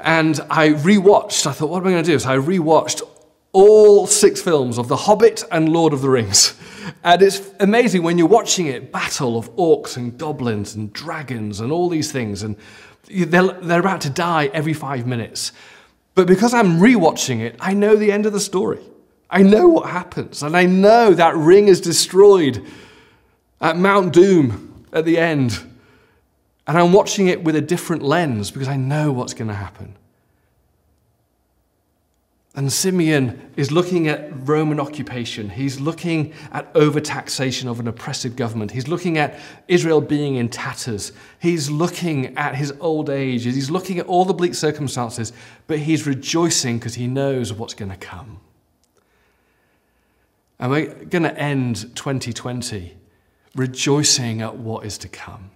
And 0.02 0.40
I 0.50 0.70
rewatched, 0.70 1.46
I 1.46 1.52
thought, 1.52 1.70
what 1.70 1.80
am 1.82 1.86
I 1.86 1.90
going 1.92 2.04
to 2.04 2.10
do? 2.10 2.18
So 2.18 2.30
I 2.30 2.36
rewatched 2.36 3.02
all 3.52 4.06
six 4.06 4.40
films 4.40 4.78
of 4.78 4.88
The 4.88 4.96
Hobbit 4.96 5.44
and 5.50 5.68
Lord 5.68 5.92
of 5.92 6.00
the 6.00 6.08
Rings. 6.08 6.54
And 7.04 7.22
it's 7.22 7.50
amazing 7.60 8.02
when 8.02 8.18
you're 8.18 8.26
watching 8.26 8.66
it 8.66 8.90
battle 8.90 9.38
of 9.38 9.54
orcs 9.56 9.96
and 9.96 10.16
goblins 10.16 10.74
and 10.74 10.92
dragons 10.92 11.60
and 11.60 11.70
all 11.70 11.88
these 11.88 12.10
things, 12.10 12.42
and 12.42 12.56
they're, 13.08 13.52
they're 13.52 13.80
about 13.80 14.00
to 14.02 14.10
die 14.10 14.46
every 14.46 14.72
five 14.72 15.06
minutes. 15.06 15.52
But 16.14 16.26
because 16.26 16.54
I'm 16.54 16.78
rewatching 16.78 17.40
it, 17.40 17.56
I 17.60 17.74
know 17.74 17.96
the 17.96 18.12
end 18.12 18.26
of 18.26 18.32
the 18.32 18.40
story. 18.40 18.80
I 19.30 19.42
know 19.42 19.68
what 19.68 19.88
happens, 19.88 20.42
and 20.42 20.56
I 20.56 20.66
know 20.66 21.14
that 21.14 21.36
ring 21.36 21.68
is 21.68 21.80
destroyed 21.80 22.66
at 23.60 23.76
Mount 23.76 24.12
Doom 24.12 24.86
at 24.92 25.04
the 25.04 25.18
end. 25.18 25.58
And 26.66 26.78
I'm 26.78 26.92
watching 26.92 27.28
it 27.28 27.42
with 27.42 27.56
a 27.56 27.60
different 27.60 28.02
lens 28.02 28.50
because 28.50 28.68
I 28.68 28.76
know 28.76 29.10
what's 29.12 29.34
going 29.34 29.48
to 29.48 29.54
happen. 29.54 29.96
And 32.54 32.70
Simeon 32.70 33.50
is 33.56 33.72
looking 33.72 34.08
at 34.08 34.30
Roman 34.46 34.78
occupation. 34.78 35.48
He's 35.48 35.80
looking 35.80 36.34
at 36.50 36.72
overtaxation 36.74 37.66
of 37.66 37.80
an 37.80 37.88
oppressive 37.88 38.36
government. 38.36 38.72
He's 38.72 38.88
looking 38.88 39.16
at 39.16 39.40
Israel 39.68 40.02
being 40.02 40.34
in 40.36 40.50
tatters. 40.50 41.12
He's 41.40 41.70
looking 41.70 42.36
at 42.36 42.54
his 42.56 42.74
old 42.78 43.08
age. 43.08 43.44
He's 43.44 43.70
looking 43.70 43.98
at 43.98 44.06
all 44.06 44.26
the 44.26 44.34
bleak 44.34 44.54
circumstances, 44.54 45.32
but 45.66 45.78
he's 45.78 46.06
rejoicing 46.06 46.78
because 46.78 46.94
he 46.94 47.06
knows 47.06 47.54
what's 47.54 47.72
going 47.72 47.90
to 47.90 47.96
come. 47.96 48.40
And 50.58 50.70
we're 50.70 50.94
going 51.06 51.24
to 51.24 51.36
end 51.38 51.96
2020 51.96 52.96
rejoicing 53.54 54.42
at 54.42 54.56
what 54.56 54.84
is 54.84 54.98
to 54.98 55.08
come, 55.08 55.50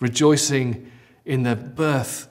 rejoicing 0.00 0.90
in 1.24 1.42
the 1.44 1.56
birth, 1.56 2.28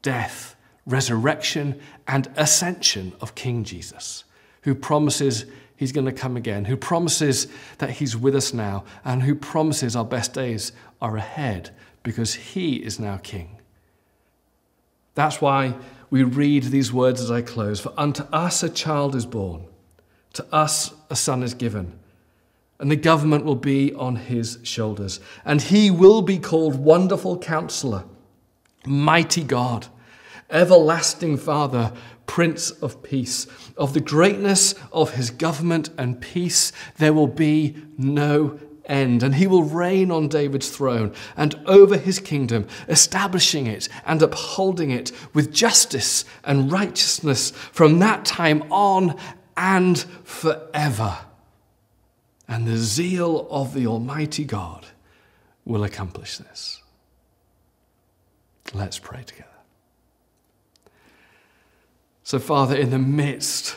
death, 0.00 0.56
resurrection, 0.86 1.80
and 2.06 2.28
ascension 2.36 3.12
of 3.20 3.34
King 3.34 3.64
Jesus, 3.64 4.24
who 4.62 4.74
promises 4.74 5.46
he's 5.76 5.92
going 5.92 6.06
to 6.06 6.12
come 6.12 6.36
again, 6.36 6.64
who 6.64 6.76
promises 6.76 7.48
that 7.78 7.90
he's 7.90 8.16
with 8.16 8.34
us 8.34 8.52
now, 8.52 8.84
and 9.04 9.22
who 9.22 9.34
promises 9.34 9.96
our 9.96 10.04
best 10.04 10.32
days 10.32 10.72
are 11.00 11.16
ahead 11.16 11.70
because 12.02 12.34
he 12.34 12.76
is 12.76 12.98
now 12.98 13.16
King. 13.16 13.58
That's 15.14 15.40
why 15.40 15.74
we 16.10 16.22
read 16.22 16.64
these 16.64 16.92
words 16.92 17.20
as 17.20 17.30
I 17.30 17.42
close 17.42 17.80
For 17.80 17.92
unto 17.96 18.22
us 18.24 18.62
a 18.62 18.68
child 18.68 19.14
is 19.14 19.26
born, 19.26 19.66
to 20.34 20.46
us 20.52 20.94
a 21.10 21.16
son 21.16 21.42
is 21.42 21.54
given, 21.54 21.98
and 22.78 22.90
the 22.90 22.96
government 22.96 23.44
will 23.44 23.56
be 23.56 23.94
on 23.94 24.16
his 24.16 24.58
shoulders. 24.62 25.20
And 25.44 25.62
he 25.62 25.90
will 25.90 26.22
be 26.22 26.38
called 26.38 26.74
Wonderful 26.76 27.38
Counselor, 27.38 28.04
Mighty 28.84 29.44
God 29.44 29.86
everlasting 30.52 31.36
Father, 31.36 31.92
Prince 32.26 32.70
of 32.70 33.02
Peace. 33.02 33.46
Of 33.76 33.94
the 33.94 34.00
greatness 34.00 34.74
of 34.92 35.14
his 35.14 35.30
government 35.30 35.90
and 35.98 36.20
peace, 36.20 36.72
there 36.98 37.12
will 37.12 37.26
be 37.26 37.76
no 37.98 38.58
end. 38.84 39.22
And 39.22 39.34
he 39.34 39.46
will 39.46 39.64
reign 39.64 40.10
on 40.10 40.28
David's 40.28 40.70
throne 40.70 41.14
and 41.36 41.54
over 41.66 41.96
his 41.96 42.18
kingdom, 42.18 42.66
establishing 42.88 43.66
it 43.66 43.88
and 44.06 44.22
upholding 44.22 44.90
it 44.90 45.12
with 45.34 45.52
justice 45.52 46.24
and 46.44 46.70
righteousness 46.70 47.50
from 47.50 47.98
that 48.00 48.24
time 48.24 48.62
on 48.72 49.18
and 49.56 49.98
forever. 50.24 51.18
And 52.48 52.66
the 52.66 52.76
zeal 52.76 53.46
of 53.50 53.72
the 53.72 53.86
Almighty 53.86 54.44
God 54.44 54.86
will 55.64 55.84
accomplish 55.84 56.38
this. 56.38 56.82
Let's 58.74 58.98
pray 58.98 59.22
together. 59.22 59.51
So, 62.24 62.38
Father, 62.38 62.76
in 62.76 62.90
the 62.90 62.98
midst 62.98 63.76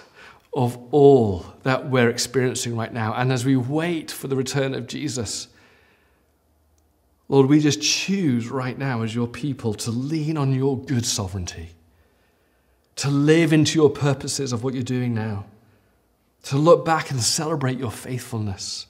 of 0.53 0.77
all 0.91 1.45
that 1.63 1.89
we're 1.89 2.09
experiencing 2.09 2.77
right 2.77 2.93
now, 2.93 3.13
and 3.13 3.31
as 3.31 3.43
we 3.43 3.55
wait 3.55 4.11
for 4.11 4.27
the 4.27 4.35
return 4.35 4.73
of 4.73 4.87
Jesus, 4.87 5.47
Lord, 7.27 7.47
we 7.47 7.59
just 7.59 7.81
choose 7.81 8.49
right 8.49 8.77
now 8.77 9.01
as 9.01 9.15
your 9.15 9.27
people 9.27 9.73
to 9.73 9.91
lean 9.91 10.37
on 10.37 10.53
your 10.53 10.77
good 10.77 11.05
sovereignty, 11.05 11.69
to 12.97 13.09
live 13.09 13.51
into 13.51 13.79
your 13.79 13.89
purposes 13.89 14.53
of 14.53 14.63
what 14.63 14.73
you're 14.73 14.83
doing 14.83 15.13
now, 15.13 15.45
to 16.43 16.57
look 16.57 16.85
back 16.85 17.09
and 17.09 17.19
celebrate 17.19 17.79
your 17.79 17.91
faithfulness, 17.91 18.85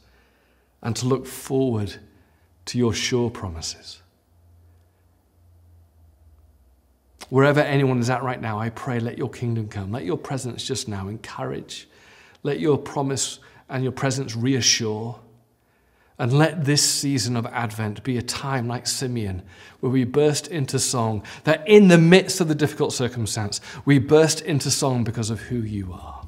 and 0.81 0.95
to 0.97 1.05
look 1.05 1.25
forward 1.25 1.95
to 2.65 2.77
your 2.77 2.93
sure 2.93 3.29
promises. 3.29 4.01
Wherever 7.29 7.59
anyone 7.59 7.99
is 7.99 8.09
at 8.09 8.23
right 8.23 8.39
now, 8.39 8.59
I 8.59 8.69
pray, 8.69 8.99
let 8.99 9.17
your 9.17 9.29
kingdom 9.29 9.67
come. 9.67 9.91
Let 9.91 10.05
your 10.05 10.17
presence 10.17 10.63
just 10.63 10.87
now 10.87 11.07
encourage. 11.07 11.87
Let 12.43 12.59
your 12.59 12.77
promise 12.77 13.39
and 13.69 13.83
your 13.83 13.91
presence 13.91 14.35
reassure. 14.35 15.19
And 16.17 16.31
let 16.31 16.63
this 16.63 16.81
season 16.81 17.35
of 17.35 17.45
Advent 17.47 18.03
be 18.03 18.17
a 18.17 18.21
time 18.21 18.67
like 18.67 18.87
Simeon, 18.87 19.41
where 19.81 19.91
we 19.91 20.05
burst 20.05 20.47
into 20.47 20.79
song, 20.79 21.23
that 21.43 21.67
in 21.67 21.89
the 21.89 21.97
midst 21.97 22.39
of 22.39 22.47
the 22.47 22.55
difficult 22.55 22.93
circumstance, 22.93 23.59
we 23.83 23.99
burst 23.99 24.41
into 24.41 24.71
song 24.71 25.03
because 25.03 25.29
of 25.29 25.41
who 25.41 25.57
you 25.57 25.91
are. 25.91 26.25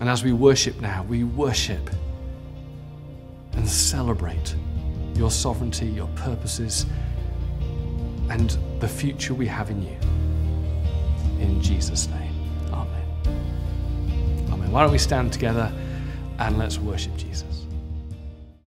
And 0.00 0.08
as 0.08 0.22
we 0.22 0.32
worship 0.32 0.80
now, 0.80 1.02
we 1.02 1.24
worship 1.24 1.90
and 3.52 3.68
celebrate 3.68 4.54
your 5.14 5.30
sovereignty, 5.30 5.86
your 5.86 6.08
purposes 6.08 6.86
and 8.30 8.58
the 8.80 8.88
future 8.88 9.34
we 9.34 9.46
have 9.46 9.70
in 9.70 9.82
you. 9.82 9.96
In 11.40 11.60
Jesus' 11.60 12.08
name, 12.08 12.32
Amen. 12.72 14.48
Amen. 14.50 14.70
Why 14.72 14.82
don't 14.82 14.92
we 14.92 14.98
stand 14.98 15.32
together 15.32 15.72
and 16.38 16.58
let's 16.58 16.78
worship 16.78 17.16
Jesus? 17.16 17.65